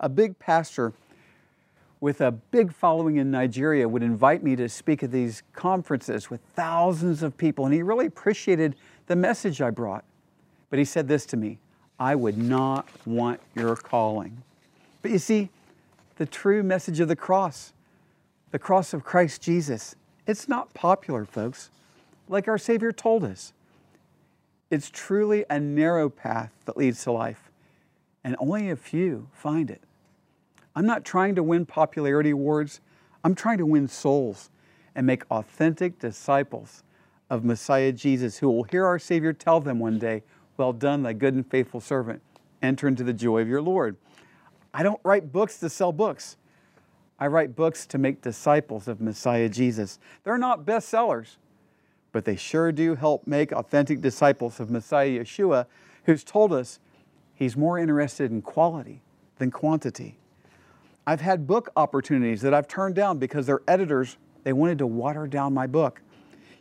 A 0.00 0.08
big 0.08 0.40
pastor 0.40 0.92
with 2.04 2.20
a 2.20 2.30
big 2.30 2.70
following 2.70 3.16
in 3.16 3.30
Nigeria 3.30 3.88
would 3.88 4.02
invite 4.02 4.42
me 4.42 4.54
to 4.54 4.68
speak 4.68 5.02
at 5.02 5.10
these 5.10 5.42
conferences 5.54 6.28
with 6.28 6.38
thousands 6.54 7.22
of 7.22 7.34
people, 7.38 7.64
and 7.64 7.72
he 7.72 7.80
really 7.80 8.04
appreciated 8.04 8.76
the 9.06 9.16
message 9.16 9.62
I 9.62 9.70
brought. 9.70 10.04
But 10.68 10.78
he 10.78 10.84
said 10.84 11.08
this 11.08 11.24
to 11.24 11.38
me 11.38 11.56
I 11.98 12.14
would 12.14 12.36
not 12.36 12.86
want 13.06 13.40
your 13.54 13.74
calling. 13.74 14.42
But 15.00 15.12
you 15.12 15.18
see, 15.18 15.48
the 16.16 16.26
true 16.26 16.62
message 16.62 17.00
of 17.00 17.08
the 17.08 17.16
cross, 17.16 17.72
the 18.50 18.58
cross 18.58 18.92
of 18.92 19.02
Christ 19.02 19.40
Jesus, 19.40 19.96
it's 20.26 20.46
not 20.46 20.74
popular, 20.74 21.24
folks, 21.24 21.70
like 22.28 22.48
our 22.48 22.58
Savior 22.58 22.92
told 22.92 23.24
us. 23.24 23.54
It's 24.70 24.90
truly 24.90 25.46
a 25.48 25.58
narrow 25.58 26.10
path 26.10 26.52
that 26.66 26.76
leads 26.76 27.02
to 27.04 27.12
life, 27.12 27.50
and 28.22 28.36
only 28.38 28.68
a 28.68 28.76
few 28.76 29.28
find 29.32 29.70
it. 29.70 29.80
I'm 30.76 30.86
not 30.86 31.04
trying 31.04 31.34
to 31.36 31.42
win 31.42 31.66
popularity 31.66 32.30
awards. 32.30 32.80
I'm 33.22 33.34
trying 33.34 33.58
to 33.58 33.66
win 33.66 33.88
souls 33.88 34.50
and 34.94 35.06
make 35.06 35.24
authentic 35.30 35.98
disciples 35.98 36.82
of 37.30 37.44
Messiah 37.44 37.92
Jesus 37.92 38.38
who 38.38 38.50
will 38.50 38.64
hear 38.64 38.84
our 38.84 38.98
Savior 38.98 39.32
tell 39.32 39.60
them 39.60 39.78
one 39.78 39.98
day, 39.98 40.22
Well 40.56 40.72
done, 40.72 41.02
thy 41.02 41.12
good 41.12 41.34
and 41.34 41.48
faithful 41.48 41.80
servant. 41.80 42.22
Enter 42.62 42.88
into 42.88 43.04
the 43.04 43.12
joy 43.12 43.40
of 43.40 43.48
your 43.48 43.62
Lord. 43.62 43.96
I 44.72 44.82
don't 44.82 45.00
write 45.04 45.32
books 45.32 45.58
to 45.60 45.68
sell 45.68 45.92
books. 45.92 46.36
I 47.18 47.28
write 47.28 47.54
books 47.54 47.86
to 47.86 47.98
make 47.98 48.22
disciples 48.22 48.88
of 48.88 49.00
Messiah 49.00 49.48
Jesus. 49.48 49.98
They're 50.24 50.38
not 50.38 50.64
bestsellers, 50.64 51.36
but 52.10 52.24
they 52.24 52.36
sure 52.36 52.72
do 52.72 52.96
help 52.96 53.26
make 53.26 53.52
authentic 53.52 54.00
disciples 54.00 54.58
of 54.58 54.70
Messiah 54.70 55.20
Yeshua, 55.20 55.66
who's 56.04 56.24
told 56.24 56.52
us 56.52 56.80
he's 57.34 57.56
more 57.56 57.78
interested 57.78 58.32
in 58.32 58.42
quality 58.42 59.02
than 59.38 59.50
quantity. 59.50 60.18
I've 61.06 61.20
had 61.20 61.46
book 61.46 61.70
opportunities 61.76 62.40
that 62.42 62.54
I've 62.54 62.68
turned 62.68 62.94
down 62.94 63.18
because 63.18 63.46
their 63.46 63.60
editors, 63.68 64.16
they 64.42 64.52
wanted 64.52 64.78
to 64.78 64.86
water 64.86 65.26
down 65.26 65.52
my 65.52 65.66
book. 65.66 66.00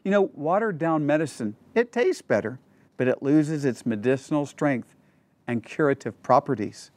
You 0.03 0.11
know, 0.11 0.29
watered 0.33 0.77
down 0.77 1.05
medicine, 1.05 1.55
it 1.75 1.91
tastes 1.91 2.21
better, 2.21 2.59
but 2.97 3.07
it 3.07 3.23
loses 3.23 3.63
its 3.63 3.85
medicinal 3.85 4.45
strength 4.45 4.95
and 5.47 5.63
curative 5.63 6.21
properties. 6.23 6.91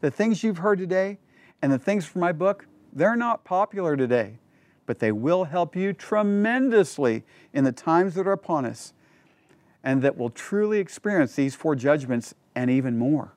The 0.00 0.10
things 0.10 0.42
you've 0.42 0.58
heard 0.58 0.78
today 0.78 1.18
and 1.60 1.70
the 1.70 1.78
things 1.78 2.06
from 2.06 2.20
my 2.20 2.32
book, 2.32 2.66
they're 2.92 3.16
not 3.16 3.44
popular 3.44 3.96
today, 3.96 4.38
but 4.86 4.98
they 4.98 5.12
will 5.12 5.44
help 5.44 5.76
you 5.76 5.92
tremendously 5.92 7.22
in 7.52 7.64
the 7.64 7.72
times 7.72 8.14
that 8.14 8.26
are 8.26 8.32
upon 8.32 8.64
us 8.64 8.94
and 9.84 10.00
that 10.02 10.16
will 10.16 10.30
truly 10.30 10.78
experience 10.78 11.34
these 11.34 11.54
four 11.54 11.74
judgments 11.74 12.34
and 12.54 12.70
even 12.70 12.98
more. 12.98 13.34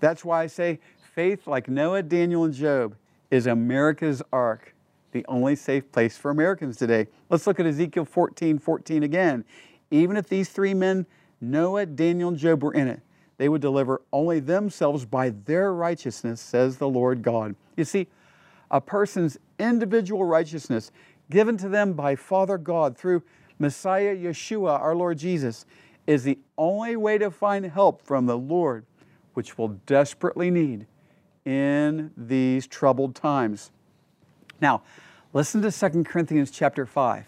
That's 0.00 0.24
why 0.24 0.42
I 0.42 0.46
say 0.46 0.80
faith 1.14 1.46
like 1.46 1.68
Noah, 1.68 2.02
Daniel, 2.02 2.44
and 2.44 2.54
Job 2.54 2.94
is 3.30 3.46
America's 3.46 4.22
ark, 4.32 4.74
the 5.12 5.24
only 5.26 5.56
safe 5.56 5.90
place 5.90 6.16
for 6.16 6.30
Americans 6.30 6.76
today. 6.76 7.08
Let's 7.28 7.46
look 7.46 7.58
at 7.58 7.66
Ezekiel 7.66 8.04
14 8.04 8.58
14 8.58 9.02
again. 9.02 9.44
Even 9.90 10.16
if 10.16 10.28
these 10.28 10.50
three 10.50 10.74
men, 10.74 11.06
Noah, 11.40 11.86
Daniel, 11.86 12.28
and 12.28 12.38
Job, 12.38 12.62
were 12.62 12.72
in 12.74 12.86
it, 12.86 13.00
they 13.38 13.48
would 13.48 13.60
deliver 13.60 14.02
only 14.12 14.38
themselves 14.38 15.04
by 15.04 15.30
their 15.30 15.74
righteousness, 15.74 16.40
says 16.40 16.76
the 16.76 16.88
Lord 16.88 17.22
God. 17.22 17.56
You 17.76 17.84
see, 17.84 18.06
a 18.70 18.80
person's 18.80 19.36
individual 19.58 20.24
righteousness 20.24 20.92
given 21.28 21.56
to 21.56 21.68
them 21.68 21.94
by 21.94 22.14
Father 22.14 22.56
God 22.56 22.96
through 22.96 23.22
Messiah 23.58 24.14
Yeshua, 24.14 24.78
our 24.80 24.94
Lord 24.94 25.18
Jesus, 25.18 25.66
is 26.06 26.22
the 26.22 26.38
only 26.56 26.96
way 26.96 27.18
to 27.18 27.30
find 27.30 27.66
help 27.66 28.00
from 28.02 28.26
the 28.26 28.38
Lord, 28.38 28.84
which 29.34 29.58
we'll 29.58 29.76
desperately 29.86 30.50
need 30.50 30.86
in 31.44 32.10
these 32.16 32.66
troubled 32.66 33.14
times. 33.14 33.70
Now, 34.60 34.82
listen 35.32 35.62
to 35.62 35.72
2 35.72 36.04
Corinthians 36.04 36.50
chapter 36.50 36.86
5, 36.86 37.26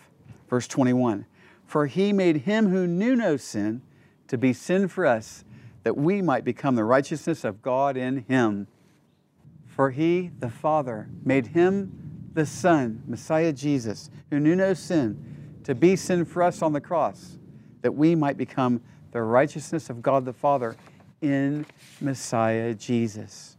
verse 0.48 0.68
21. 0.68 1.26
For 1.64 1.86
he 1.86 2.12
made 2.12 2.38
him 2.38 2.68
who 2.68 2.86
knew 2.86 3.16
no 3.16 3.36
sin 3.36 3.82
to 4.28 4.36
be 4.36 4.52
sin 4.52 4.88
for 4.88 5.06
us, 5.06 5.44
that 5.82 5.96
we 5.96 6.22
might 6.22 6.44
become 6.44 6.74
the 6.74 6.84
righteousness 6.84 7.44
of 7.44 7.62
God 7.62 7.96
in 7.96 8.24
him. 8.28 8.66
For 9.66 9.90
he, 9.90 10.30
the 10.38 10.50
Father, 10.50 11.08
made 11.24 11.48
him 11.48 12.30
the 12.34 12.46
Son, 12.46 13.02
Messiah 13.06 13.52
Jesus, 13.52 14.10
who 14.30 14.38
knew 14.38 14.54
no 14.54 14.74
sin, 14.74 15.60
to 15.64 15.74
be 15.74 15.96
sin 15.96 16.24
for 16.24 16.42
us 16.42 16.62
on 16.62 16.72
the 16.72 16.80
cross, 16.80 17.38
that 17.80 17.94
we 17.94 18.14
might 18.14 18.36
become 18.36 18.80
the 19.12 19.22
righteousness 19.22 19.90
of 19.90 20.02
God 20.02 20.24
the 20.24 20.32
Father 20.32 20.76
in 21.20 21.64
Messiah 22.00 22.74
Jesus. 22.74 23.56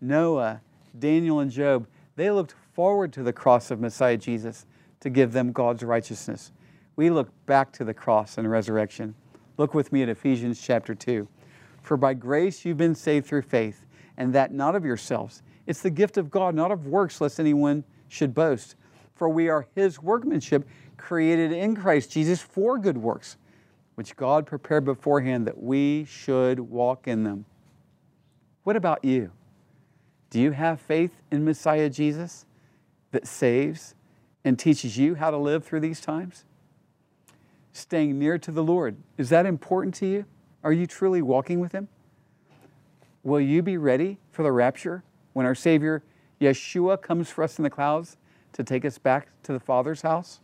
Noah, 0.00 0.60
Daniel, 0.98 1.40
and 1.40 1.50
Job, 1.50 1.86
they 2.16 2.30
looked 2.30 2.54
forward 2.72 3.12
to 3.12 3.22
the 3.22 3.32
cross 3.32 3.70
of 3.70 3.80
Messiah 3.80 4.16
Jesus 4.16 4.66
to 5.00 5.10
give 5.10 5.32
them 5.32 5.52
God's 5.52 5.82
righteousness. 5.82 6.52
We 6.96 7.10
look 7.10 7.30
back 7.46 7.72
to 7.74 7.84
the 7.84 7.94
cross 7.94 8.38
and 8.38 8.50
resurrection. 8.50 9.14
Look 9.56 9.74
with 9.74 9.92
me 9.92 10.02
at 10.02 10.08
Ephesians 10.08 10.60
chapter 10.60 10.94
2. 10.94 11.28
For 11.82 11.96
by 11.96 12.14
grace 12.14 12.64
you've 12.64 12.76
been 12.76 12.94
saved 12.94 13.26
through 13.26 13.42
faith, 13.42 13.86
and 14.16 14.32
that 14.34 14.52
not 14.52 14.74
of 14.74 14.84
yourselves. 14.84 15.42
It's 15.66 15.82
the 15.82 15.90
gift 15.90 16.16
of 16.16 16.30
God, 16.30 16.54
not 16.54 16.72
of 16.72 16.86
works, 16.86 17.20
lest 17.20 17.38
anyone 17.38 17.84
should 18.08 18.34
boast. 18.34 18.74
For 19.14 19.28
we 19.28 19.48
are 19.48 19.66
his 19.74 20.02
workmanship, 20.02 20.66
created 20.96 21.52
in 21.52 21.76
Christ 21.76 22.10
Jesus 22.10 22.40
for 22.42 22.78
good 22.78 22.98
works, 22.98 23.36
which 23.94 24.16
God 24.16 24.46
prepared 24.46 24.84
beforehand 24.84 25.46
that 25.46 25.62
we 25.62 26.04
should 26.04 26.58
walk 26.58 27.06
in 27.06 27.22
them. 27.24 27.44
What 28.64 28.76
about 28.76 29.04
you? 29.04 29.30
Do 30.30 30.40
you 30.40 30.50
have 30.52 30.80
faith 30.80 31.22
in 31.30 31.44
Messiah 31.44 31.88
Jesus 31.88 32.44
that 33.12 33.26
saves 33.26 33.94
and 34.44 34.58
teaches 34.58 34.98
you 34.98 35.14
how 35.14 35.30
to 35.30 35.38
live 35.38 35.64
through 35.64 35.80
these 35.80 36.00
times? 36.00 36.44
Staying 37.72 38.18
near 38.18 38.38
to 38.38 38.50
the 38.50 38.62
Lord, 38.62 38.96
is 39.16 39.30
that 39.30 39.46
important 39.46 39.94
to 39.96 40.06
you? 40.06 40.24
Are 40.62 40.72
you 40.72 40.86
truly 40.86 41.22
walking 41.22 41.60
with 41.60 41.72
Him? 41.72 41.88
Will 43.22 43.40
you 43.40 43.62
be 43.62 43.76
ready 43.76 44.18
for 44.30 44.42
the 44.42 44.52
rapture 44.52 45.02
when 45.32 45.46
our 45.46 45.54
Savior 45.54 46.02
Yeshua 46.40 47.00
comes 47.00 47.28
for 47.30 47.42
us 47.44 47.58
in 47.58 47.62
the 47.62 47.70
clouds 47.70 48.16
to 48.52 48.64
take 48.64 48.84
us 48.84 48.98
back 48.98 49.28
to 49.44 49.52
the 49.52 49.60
Father's 49.60 50.02
house? 50.02 50.40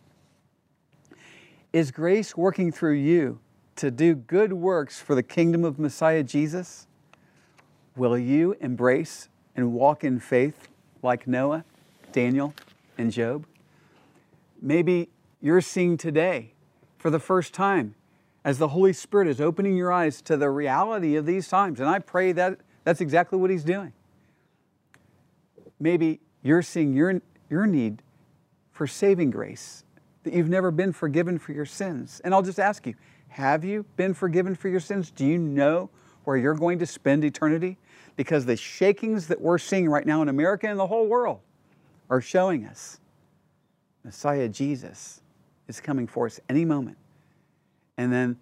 Is 1.73 1.90
grace 1.90 2.37
working 2.37 2.70
through 2.70 2.94
you 2.94 3.40
to 3.77 3.90
do 3.90 4.14
good 4.14 4.53
works 4.53 5.01
for 5.01 5.14
the 5.14 5.23
kingdom 5.23 5.64
of 5.64 5.79
Messiah 5.79 6.23
Jesus? 6.23 6.87
Will 7.97 8.16
you 8.16 8.57
embrace 8.61 9.29
and 9.56 9.72
walk 9.72 10.04
in 10.04 10.20
faith 10.20 10.68
like 11.02 11.26
Noah, 11.26 11.64
Daniel, 12.12 12.54
and 12.98 13.12
Job? 13.12 13.46
Maybe 14.60 15.08
you're 15.40 15.60
seeing 15.60 15.96
today 15.96 16.52
for 16.98 17.10
the 17.10 17.20
first 17.20 17.52
time 17.52 17.94
as 18.44 18.58
the 18.58 18.68
Holy 18.68 18.92
Spirit 18.92 19.28
is 19.28 19.40
opening 19.40 19.76
your 19.76 19.92
eyes 19.92 20.20
to 20.22 20.36
the 20.36 20.50
reality 20.50 21.16
of 21.16 21.26
these 21.26 21.48
times. 21.48 21.80
And 21.80 21.88
I 21.88 21.98
pray 21.98 22.32
that 22.32 22.58
that's 22.84 23.00
exactly 23.00 23.38
what 23.38 23.50
He's 23.50 23.64
doing. 23.64 23.92
Maybe 25.80 26.20
you're 26.42 26.62
seeing 26.62 26.94
your, 26.94 27.20
your 27.50 27.66
need 27.66 28.02
for 28.70 28.86
saving 28.86 29.30
grace, 29.30 29.84
that 30.24 30.34
you've 30.34 30.48
never 30.48 30.70
been 30.70 30.92
forgiven 30.92 31.38
for 31.38 31.52
your 31.52 31.66
sins. 31.66 32.20
And 32.24 32.34
I'll 32.34 32.42
just 32.42 32.58
ask 32.58 32.86
you 32.86 32.94
have 33.28 33.64
you 33.64 33.84
been 33.96 34.14
forgiven 34.14 34.54
for 34.54 34.68
your 34.68 34.80
sins? 34.80 35.10
Do 35.10 35.26
you 35.26 35.38
know 35.38 35.90
where 36.24 36.36
you're 36.36 36.54
going 36.54 36.78
to 36.78 36.86
spend 36.86 37.24
eternity? 37.24 37.78
Because 38.16 38.46
the 38.46 38.57
shakings 38.57 39.29
that 39.29 39.40
we're 39.40 39.59
seeing 39.59 39.88
right 39.88 40.07
now 40.07 40.22
in 40.22 40.29
America 40.29 40.68
and 40.68 40.79
the 40.79 40.87
whole 40.87 41.07
world 41.07 41.40
are 42.11 42.20
showing 42.20 42.64
us 42.66 43.00
Messiah 44.05 44.48
Jesus 44.48 45.20
is 45.68 45.81
coming 45.81 46.07
for 46.07 46.27
us 46.27 46.38
any 46.48 46.64
moment. 46.64 46.98
And 47.96 48.12
then 48.12 48.38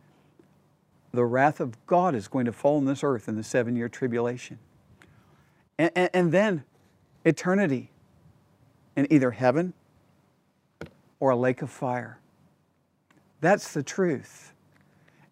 the 1.12 1.24
wrath 1.24 1.60
of 1.60 1.74
God 1.86 2.14
is 2.14 2.28
going 2.28 2.46
to 2.46 2.52
fall 2.52 2.78
on 2.78 2.84
this 2.84 3.04
earth 3.04 3.28
in 3.28 3.36
the 3.36 3.44
seven 3.44 3.76
year 3.76 3.88
tribulation. 3.88 4.58
And, 5.78 5.90
and, 5.94 6.10
and 6.12 6.32
then 6.32 6.64
eternity 7.24 7.90
in 8.96 9.10
either 9.10 9.30
heaven 9.30 9.72
or 11.20 11.30
a 11.30 11.36
lake 11.36 11.62
of 11.62 11.70
fire. 11.70 12.18
That's 13.40 13.72
the 13.72 13.82
truth. 13.82 14.52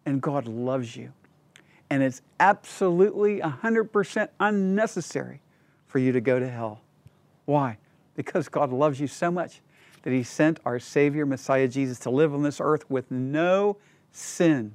And 0.05 0.21
God 0.21 0.47
loves 0.47 0.95
you 0.95 1.13
and 1.91 2.01
it's 2.01 2.21
absolutely 2.39 3.41
100% 3.41 4.29
unnecessary 4.39 5.41
for 5.87 5.99
you 5.99 6.13
to 6.13 6.21
go 6.21 6.39
to 6.39 6.49
hell. 6.49 6.79
Why? 7.43 7.77
Because 8.15 8.47
God 8.47 8.71
loves 8.71 9.01
you 9.01 9.07
so 9.07 9.29
much 9.29 9.59
that 10.03 10.13
He 10.13 10.23
sent 10.23 10.61
our 10.63 10.79
Savior, 10.79 11.25
Messiah 11.25 11.67
Jesus, 11.67 11.99
to 11.99 12.09
live 12.09 12.33
on 12.33 12.43
this 12.43 12.61
earth 12.61 12.89
with 12.89 13.11
no 13.11 13.75
sin. 14.13 14.73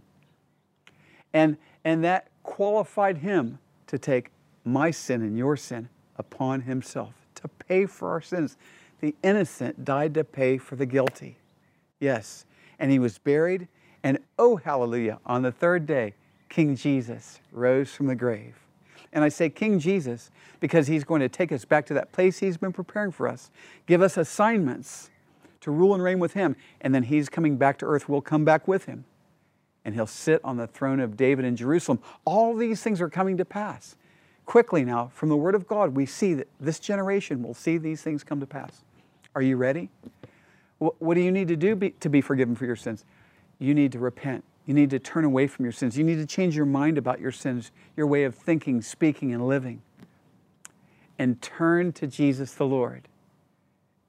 And, 1.32 1.56
and 1.84 2.04
that 2.04 2.28
qualified 2.42 3.16
Him 3.18 3.60
to 3.86 3.98
take 3.98 4.30
my 4.66 4.90
sin 4.90 5.22
and 5.22 5.38
your 5.38 5.56
sin 5.56 5.88
upon 6.16 6.60
himself 6.60 7.14
to 7.36 7.48
pay 7.48 7.86
for 7.86 8.10
our 8.10 8.20
sins. 8.20 8.58
The 9.00 9.14
innocent 9.22 9.86
died 9.86 10.12
to 10.14 10.24
pay 10.24 10.58
for 10.58 10.76
the 10.76 10.86
guilty. 10.86 11.36
Yes. 11.98 12.44
And 12.78 12.90
he 12.90 12.98
was 12.98 13.16
buried. 13.16 13.68
And 14.02 14.18
oh, 14.38 14.56
hallelujah, 14.56 15.18
on 15.24 15.42
the 15.42 15.52
third 15.52 15.86
day, 15.86 16.12
King 16.48 16.76
Jesus 16.76 17.40
rose 17.52 17.92
from 17.92 18.06
the 18.06 18.14
grave. 18.14 18.56
And 19.12 19.24
I 19.24 19.28
say 19.28 19.48
King 19.48 19.78
Jesus 19.78 20.30
because 20.60 20.86
he's 20.86 21.04
going 21.04 21.20
to 21.20 21.28
take 21.28 21.52
us 21.52 21.64
back 21.64 21.86
to 21.86 21.94
that 21.94 22.12
place 22.12 22.38
he's 22.38 22.56
been 22.56 22.72
preparing 22.72 23.12
for 23.12 23.28
us, 23.28 23.50
give 23.86 24.02
us 24.02 24.16
assignments 24.16 25.10
to 25.60 25.70
rule 25.70 25.94
and 25.94 26.02
reign 26.02 26.18
with 26.18 26.34
him. 26.34 26.54
And 26.80 26.94
then 26.94 27.04
he's 27.04 27.28
coming 27.28 27.56
back 27.56 27.78
to 27.78 27.86
earth. 27.86 28.08
We'll 28.08 28.20
come 28.20 28.44
back 28.44 28.68
with 28.68 28.84
him. 28.84 29.04
And 29.84 29.94
he'll 29.94 30.06
sit 30.06 30.40
on 30.44 30.56
the 30.56 30.66
throne 30.66 31.00
of 31.00 31.16
David 31.16 31.44
in 31.44 31.56
Jerusalem. 31.56 32.00
All 32.24 32.54
these 32.54 32.82
things 32.82 33.00
are 33.00 33.08
coming 33.08 33.36
to 33.36 33.44
pass. 33.44 33.96
Quickly 34.44 34.84
now, 34.84 35.10
from 35.12 35.28
the 35.28 35.36
Word 35.36 35.54
of 35.54 35.66
God, 35.66 35.96
we 35.96 36.06
see 36.06 36.34
that 36.34 36.48
this 36.60 36.78
generation 36.78 37.42
will 37.42 37.54
see 37.54 37.78
these 37.78 38.02
things 38.02 38.22
come 38.22 38.38
to 38.40 38.46
pass. 38.46 38.84
Are 39.34 39.42
you 39.42 39.56
ready? 39.56 39.90
What 40.78 41.14
do 41.14 41.20
you 41.20 41.32
need 41.32 41.48
to 41.48 41.56
do 41.56 41.74
to 42.00 42.08
be 42.08 42.20
forgiven 42.20 42.54
for 42.54 42.64
your 42.64 42.76
sins? 42.76 43.04
You 43.58 43.74
need 43.74 43.92
to 43.92 43.98
repent. 43.98 44.44
You 44.66 44.74
need 44.74 44.90
to 44.90 44.98
turn 44.98 45.24
away 45.24 45.46
from 45.46 45.64
your 45.64 45.72
sins. 45.72 45.96
You 45.96 46.04
need 46.04 46.16
to 46.16 46.26
change 46.26 46.56
your 46.56 46.66
mind 46.66 46.98
about 46.98 47.20
your 47.20 47.30
sins, 47.30 47.70
your 47.96 48.06
way 48.06 48.24
of 48.24 48.34
thinking, 48.34 48.82
speaking, 48.82 49.32
and 49.32 49.46
living. 49.46 49.80
And 51.18 51.40
turn 51.40 51.92
to 51.92 52.06
Jesus 52.06 52.52
the 52.52 52.66
Lord 52.66 53.08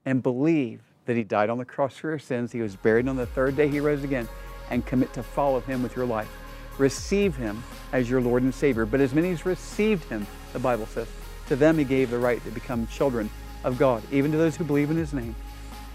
and 0.04 0.22
believe 0.24 0.82
that 1.06 1.16
He 1.16 1.24
died 1.24 1.50
on 1.50 1.58
the 1.60 1.66
cross 1.66 1.96
for 1.96 2.10
your 2.10 2.20
sins. 2.20 2.52
He 2.52 2.62
was 2.62 2.76
buried 2.76 3.08
on 3.08 3.16
the 3.16 3.28
third 3.28 3.56
day, 3.56 3.68
He 3.68 3.80
rose 3.80 4.04
again, 4.04 4.28
and 4.72 4.86
commit 4.86 5.14
to 5.14 5.24
follow 5.24 5.60
Him 5.62 5.84
with 5.84 5.96
your 5.96 6.06
life. 6.06 6.30
Receive 6.78 7.36
Him 7.36 7.64
as 7.94 8.10
your 8.10 8.20
Lord 8.20 8.44
and 8.44 8.54
Savior. 8.54 8.86
But 8.86 9.00
as 9.00 9.14
many 9.14 9.30
as 9.30 9.46
received 9.46 10.06
Him, 10.06 10.26
the 10.54 10.60
Bible 10.60 10.88
says, 10.88 11.08
to 11.48 11.56
them 11.56 11.78
He 11.78 11.84
gave 11.84 12.10
the 12.10 12.18
right 12.18 12.44
to 12.44 12.52
become 12.52 12.88
children 12.88 13.30
of 13.64 13.78
God, 13.78 14.02
even 14.12 14.32
to 14.32 14.38
those 14.38 14.56
who 14.56 14.64
believe 14.64 14.90
in 14.90 14.98
His 14.98 15.14
name. 15.14 15.36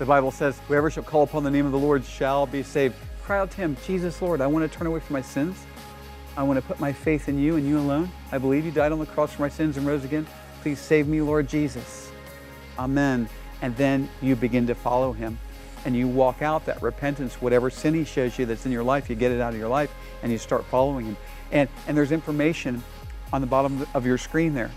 The 0.02 0.06
Bible 0.06 0.32
says, 0.32 0.58
Whoever 0.66 0.90
shall 0.90 1.04
call 1.04 1.22
upon 1.22 1.44
the 1.44 1.50
name 1.52 1.64
of 1.64 1.70
the 1.70 1.78
Lord 1.78 2.04
shall 2.04 2.44
be 2.44 2.64
saved 2.64 2.96
cry 3.22 3.38
out 3.38 3.52
to 3.52 3.56
Him, 3.58 3.76
Jesus, 3.86 4.20
Lord, 4.20 4.40
I 4.40 4.48
want 4.48 4.68
to 4.68 4.76
turn 4.76 4.88
away 4.88 4.98
from 4.98 5.14
my 5.14 5.22
sins. 5.22 5.56
I 6.36 6.42
want 6.42 6.58
to 6.58 6.66
put 6.66 6.80
my 6.80 6.92
faith 6.92 7.28
in 7.28 7.38
you 7.38 7.54
and 7.54 7.64
you 7.64 7.78
alone. 7.78 8.10
I 8.32 8.38
believe 8.38 8.64
you 8.64 8.72
died 8.72 8.90
on 8.90 8.98
the 8.98 9.06
cross 9.06 9.34
for 9.34 9.42
my 9.42 9.48
sins 9.48 9.76
and 9.76 9.86
rose 9.86 10.02
again. 10.02 10.26
Please 10.62 10.80
save 10.80 11.06
me, 11.06 11.20
Lord 11.20 11.48
Jesus. 11.48 12.10
Amen. 12.80 13.28
And 13.60 13.76
then 13.76 14.08
you 14.20 14.34
begin 14.34 14.66
to 14.66 14.74
follow 14.74 15.12
Him 15.12 15.38
and 15.84 15.94
you 15.94 16.08
walk 16.08 16.42
out 16.42 16.66
that 16.66 16.82
repentance, 16.82 17.40
whatever 17.40 17.70
sin 17.70 17.94
He 17.94 18.04
shows 18.04 18.36
you 18.40 18.44
that's 18.44 18.66
in 18.66 18.72
your 18.72 18.82
life, 18.82 19.08
you 19.08 19.14
get 19.14 19.30
it 19.30 19.40
out 19.40 19.52
of 19.52 19.58
your 19.60 19.68
life 19.68 19.94
and 20.24 20.32
you 20.32 20.38
start 20.38 20.64
following 20.64 21.06
Him. 21.06 21.16
And, 21.52 21.68
and 21.86 21.96
there's 21.96 22.10
information 22.10 22.82
on 23.32 23.40
the 23.40 23.46
bottom 23.46 23.86
of 23.94 24.04
your 24.04 24.18
screen 24.18 24.52
there. 24.52 24.72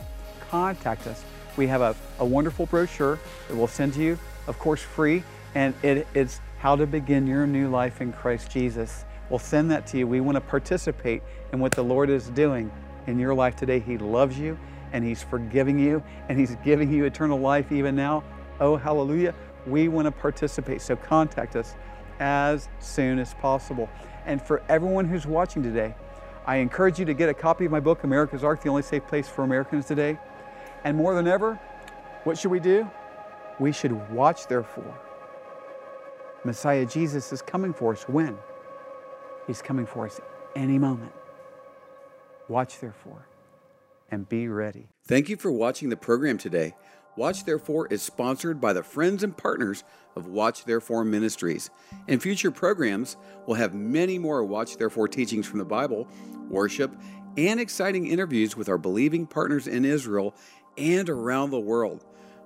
Contact 0.52 1.08
us. 1.08 1.26
We 1.58 1.66
have 1.66 1.82
a, 1.82 1.96
a 2.20 2.26
wonderful 2.26 2.68
brochure 2.68 3.18
that 3.48 3.58
we'll 3.58 3.66
send 3.66 3.96
to 3.96 4.04
you, 4.04 4.20
of 4.48 4.60
course, 4.60 4.82
free. 4.82 5.24
And 5.54 5.74
it, 5.84 6.08
it's 6.14 6.42
how 6.60 6.76
to 6.76 6.86
begin 6.86 7.28
your 7.28 7.48
new 7.48 7.70
life 7.70 8.02
in 8.02 8.12
Christ 8.12 8.52
Jesus. 8.52 9.06
We'll 9.30 9.40
send 9.40 9.72
that 9.72 9.88
to 9.88 9.98
you. 9.98 10.08
We 10.08 10.22
want 10.22 10.36
to 10.36 10.42
participate 10.42 11.24
in 11.52 11.60
what 11.60 11.72
the 11.72 11.84
Lord 11.84 12.10
is 12.10 12.30
doing 12.30 12.72
in 13.08 13.20
your 13.20 13.34
life 13.34 13.56
today. 13.56 13.80
He 13.80 13.98
loves 13.98 14.38
you 14.38 14.58
and 14.94 15.04
He's 15.04 15.24
forgiving 15.24 15.80
you 15.80 16.04
and 16.30 16.40
He's 16.40 16.56
giving 16.64 16.92
you 16.92 17.06
eternal 17.06 17.40
life 17.40 17.72
even 17.72 17.96
now. 17.96 18.24
Oh, 18.60 18.76
hallelujah. 18.76 19.34
We 19.66 19.88
want 19.88 20.06
to 20.06 20.12
participate. 20.12 20.82
So 20.82 20.96
contact 20.96 21.56
us 21.56 21.76
as 22.20 22.70
soon 22.80 23.20
as 23.20 23.34
possible. 23.36 23.90
And 24.26 24.42
for 24.42 24.62
everyone 24.70 25.06
who's 25.06 25.26
watching 25.26 25.64
today, 25.64 25.96
I 26.46 26.58
encourage 26.58 27.00
you 27.00 27.06
to 27.06 27.14
get 27.14 27.30
a 27.30 27.34
copy 27.34 27.66
of 27.66 27.72
my 27.72 27.80
book, 27.80 28.04
America's 28.04 28.44
Ark, 28.44 28.62
the 28.62 28.70
only 28.70 28.84
safe 28.84 29.06
place 29.08 29.28
for 29.28 29.44
Americans 29.44 29.86
today. 29.86 30.18
And 30.84 30.96
more 30.96 31.16
than 31.16 31.28
ever, 31.28 31.56
what 32.24 32.38
should 32.38 32.52
we 32.52 32.60
do? 32.60 32.90
We 33.60 33.72
should 33.72 34.12
watch, 34.12 34.48
therefore 34.48 35.00
Messiah 36.46 36.86
Jesus 36.86 37.34
is 37.34 37.42
coming 37.42 37.74
for 37.74 37.94
us. 37.94 38.04
When? 38.04 38.38
He's 39.48 39.62
coming 39.62 39.86
for 39.86 40.06
us 40.06 40.22
any 40.56 40.78
moment. 40.78 41.12
Watch, 42.48 42.80
therefore, 42.80 43.28
and 44.12 44.30
be 44.30 44.48
ready. 44.48 44.88
Thank 45.08 45.28
you 45.28 45.38
for 45.38 45.52
watching 45.52 45.90
the 45.90 45.98
program 45.98 46.38
today. 46.38 46.76
Watch 47.18 47.46
Therefore 47.46 47.88
is 47.88 48.02
sponsored 48.02 48.60
by 48.60 48.74
the 48.74 48.84
friends 48.84 49.24
and 49.24 49.36
partners 49.36 49.84
of 50.16 50.28
Watch 50.28 50.66
Therefore 50.66 51.06
Ministries. 51.06 51.70
In 52.08 52.20
future 52.20 52.52
programs, 52.52 53.16
we'll 53.48 53.56
have 53.56 53.74
many 53.74 54.20
more 54.20 54.44
Watch 54.44 54.78
Therefore 54.78 55.08
teachings 55.08 55.48
from 55.48 55.60
the 55.60 55.66
Bible, 55.66 56.08
worship, 56.50 56.94
and 57.38 57.60
exciting 57.60 58.06
interviews 58.08 58.56
with 58.56 58.70
our 58.70 58.78
believing 58.78 59.26
partners 59.26 59.66
in 59.66 59.86
Israel 59.86 60.36
and 60.78 61.10
around 61.10 61.52
the 61.52 61.60
world 61.60 62.06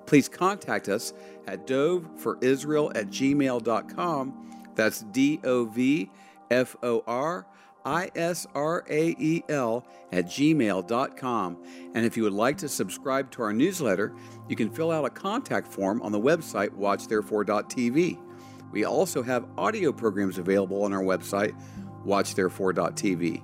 please 0.10 0.28
contact 0.28 0.90
us 0.90 1.14
at 1.48 1.68
dovforisrael 1.68 2.92
at 2.96 3.08
gmail.com. 3.10 4.66
That's 4.74 5.04
D 5.04 5.40
O 5.44 5.66
V 5.66 6.10
F 6.50 6.76
O 6.82 7.04
R 7.06 7.46
I 7.86 8.10
S 8.16 8.48
R 8.56 8.84
A 8.90 9.16
E 9.20 9.44
L 9.50 9.86
at 10.12 10.26
gmail.com. 10.26 11.64
And 11.94 12.06
if 12.06 12.18
you 12.18 12.24
would 12.24 12.34
like 12.34 12.58
to 12.58 12.68
subscribe 12.68 13.30
to 13.32 13.44
our 13.44 13.54
newsletter, 13.54 14.16
you 14.48 14.56
can 14.56 14.72
fill 14.72 14.92
out 14.92 15.06
a 15.06 15.12
contact 15.12 15.68
form 15.68 16.02
on 16.02 16.12
the 16.12 16.20
website 16.20 16.70
watchtherefore.tv. 16.70 18.18
We 18.72 18.86
also 18.86 19.22
have 19.22 19.46
audio 19.60 19.92
programs 19.92 20.40
available 20.40 20.84
on 20.84 20.92
our 20.92 21.04
website, 21.04 21.56
watchtherefore.tv. 22.04 23.44